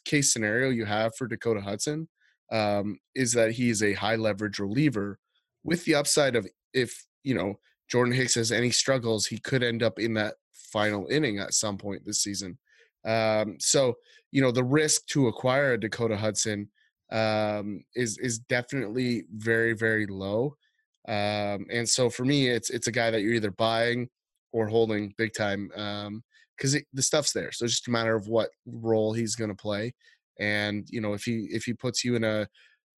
[0.04, 2.08] case scenario you have for Dakota Hudson
[2.52, 5.18] um, is that he is a high leverage reliever
[5.64, 7.58] with the upside of if you know
[7.90, 11.76] Jordan Hicks has any struggles, he could end up in that final inning at some
[11.76, 12.58] point this season.
[13.04, 13.94] Um, so
[14.30, 16.68] you know the risk to acquire a Dakota Hudson
[17.10, 20.56] um, is is definitely very very low.
[21.08, 24.08] Um, and so for me, it's it's a guy that you're either buying
[24.52, 25.68] or holding big time
[26.56, 27.50] because um, the stuff's there.
[27.52, 29.94] So it's just a matter of what role he's going to play.
[30.38, 32.48] And you know if he if he puts you in a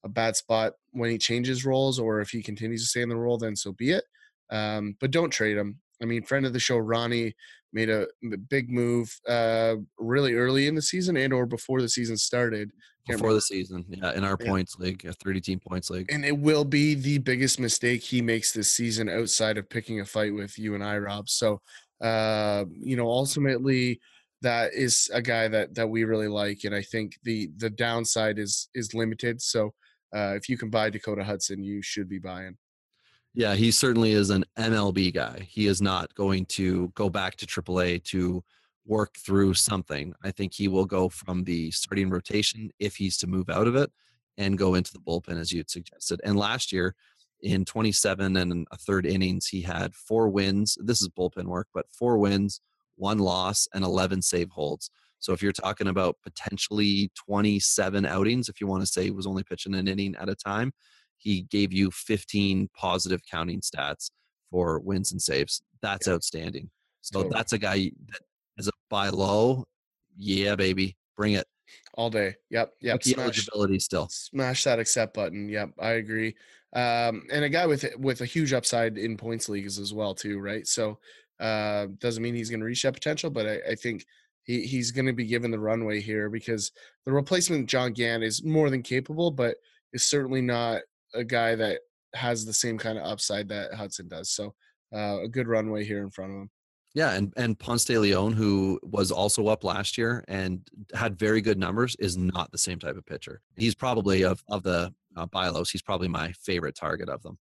[0.05, 3.16] a bad spot when he changes roles, or if he continues to stay in the
[3.16, 4.05] role, then so be it.
[4.51, 5.81] Um, but don't trade him.
[6.02, 7.35] I mean, friend of the show, Ronnie,
[7.73, 8.06] made a
[8.48, 12.70] big move uh, really early in the season and or before the season started.
[13.06, 13.35] Can't before remember.
[13.35, 14.48] the season, yeah, in our yeah.
[14.48, 16.06] points league, a 30 team points league.
[16.11, 20.05] And it will be the biggest mistake he makes this season outside of picking a
[20.05, 21.28] fight with you and I, Rob.
[21.28, 21.61] So,
[22.01, 24.01] uh, you know, ultimately
[24.44, 28.38] that is a guy that that we really like and I think the the downside
[28.38, 29.42] is is limited.
[29.42, 29.74] So,
[30.14, 32.56] uh, if you can buy Dakota Hudson, you should be buying.
[33.34, 35.48] Yeah, he certainly is an MLB guy.
[35.50, 38.44] He is not going to go back to AAA to
[38.86, 40.14] work through something.
[40.22, 43.74] I think he will go from the starting rotation if he's to move out of
[43.74, 43.90] it
[44.36, 46.20] and go into the bullpen as you had suggested.
[46.22, 46.94] And last year,
[47.42, 50.78] in 27 and a third innings, he had four wins.
[50.80, 52.60] This is bullpen work, but four wins,
[52.96, 54.90] one loss, and 11 save holds.
[55.18, 59.26] So if you're talking about potentially 27 outings, if you want to say he was
[59.26, 60.72] only pitching an inning at a time,
[61.16, 64.10] he gave you 15 positive counting stats
[64.50, 65.62] for wins and saves.
[65.80, 66.14] That's yeah.
[66.14, 66.70] outstanding.
[67.00, 67.36] So totally.
[67.36, 68.20] that's a guy that
[68.58, 69.64] is a buy low.
[70.16, 71.46] Yeah, baby, bring it
[71.94, 72.36] all day.
[72.50, 73.02] Yep, yep.
[73.02, 74.08] Smash, eligibility still.
[74.10, 75.48] Smash that accept button.
[75.48, 76.36] Yep, I agree.
[76.74, 80.40] Um, and a guy with with a huge upside in points leagues as well too,
[80.40, 80.66] right?
[80.66, 80.98] So
[81.40, 84.05] uh, doesn't mean he's going to reach that potential, but I, I think
[84.44, 86.73] he, he's going to be given the runway here because
[87.05, 89.56] the replacement John Gant is more than capable, but
[89.93, 90.82] is certainly not
[91.15, 91.81] a guy that
[92.15, 94.31] has the same kind of upside that Hudson does.
[94.31, 94.55] So
[94.94, 96.51] uh, a good runway here in front of him.
[96.94, 100.61] Yeah, and and Ponce de Leon, who was also up last year and
[100.94, 103.40] had very good numbers, is not the same type of pitcher.
[103.56, 105.65] He's probably of of the uh.
[105.73, 107.36] He's probably my favorite target of them.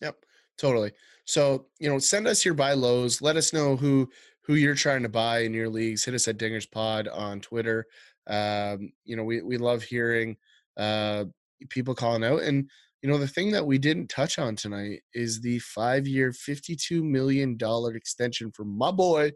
[0.00, 0.16] Yep,
[0.58, 0.92] totally.
[1.24, 3.22] So you know, send us your buy lows.
[3.22, 4.08] Let us know who
[4.42, 6.04] who you're trying to buy in your leagues.
[6.04, 7.86] Hit us at Dingers Pod on Twitter.
[8.26, 10.36] Um, you know, we we love hearing
[10.76, 11.24] uh,
[11.70, 12.68] people calling out and
[13.02, 17.02] you know, the thing that we didn't touch on tonight is the five year, $52
[17.02, 17.56] million
[17.94, 19.30] extension for my boy,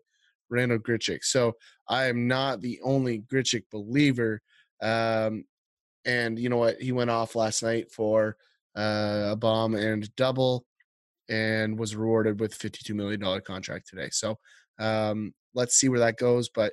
[0.50, 1.22] Randall Grichuk.
[1.22, 1.52] So
[1.88, 4.42] I am not the only Grichuk believer.
[4.82, 5.44] Um,
[6.04, 6.80] and you know what?
[6.80, 8.36] He went off last night for
[8.76, 10.66] uh, a bomb and double
[11.28, 14.08] and was rewarded with $52 million contract today.
[14.10, 14.38] So
[14.78, 16.48] um, let's see where that goes.
[16.48, 16.72] But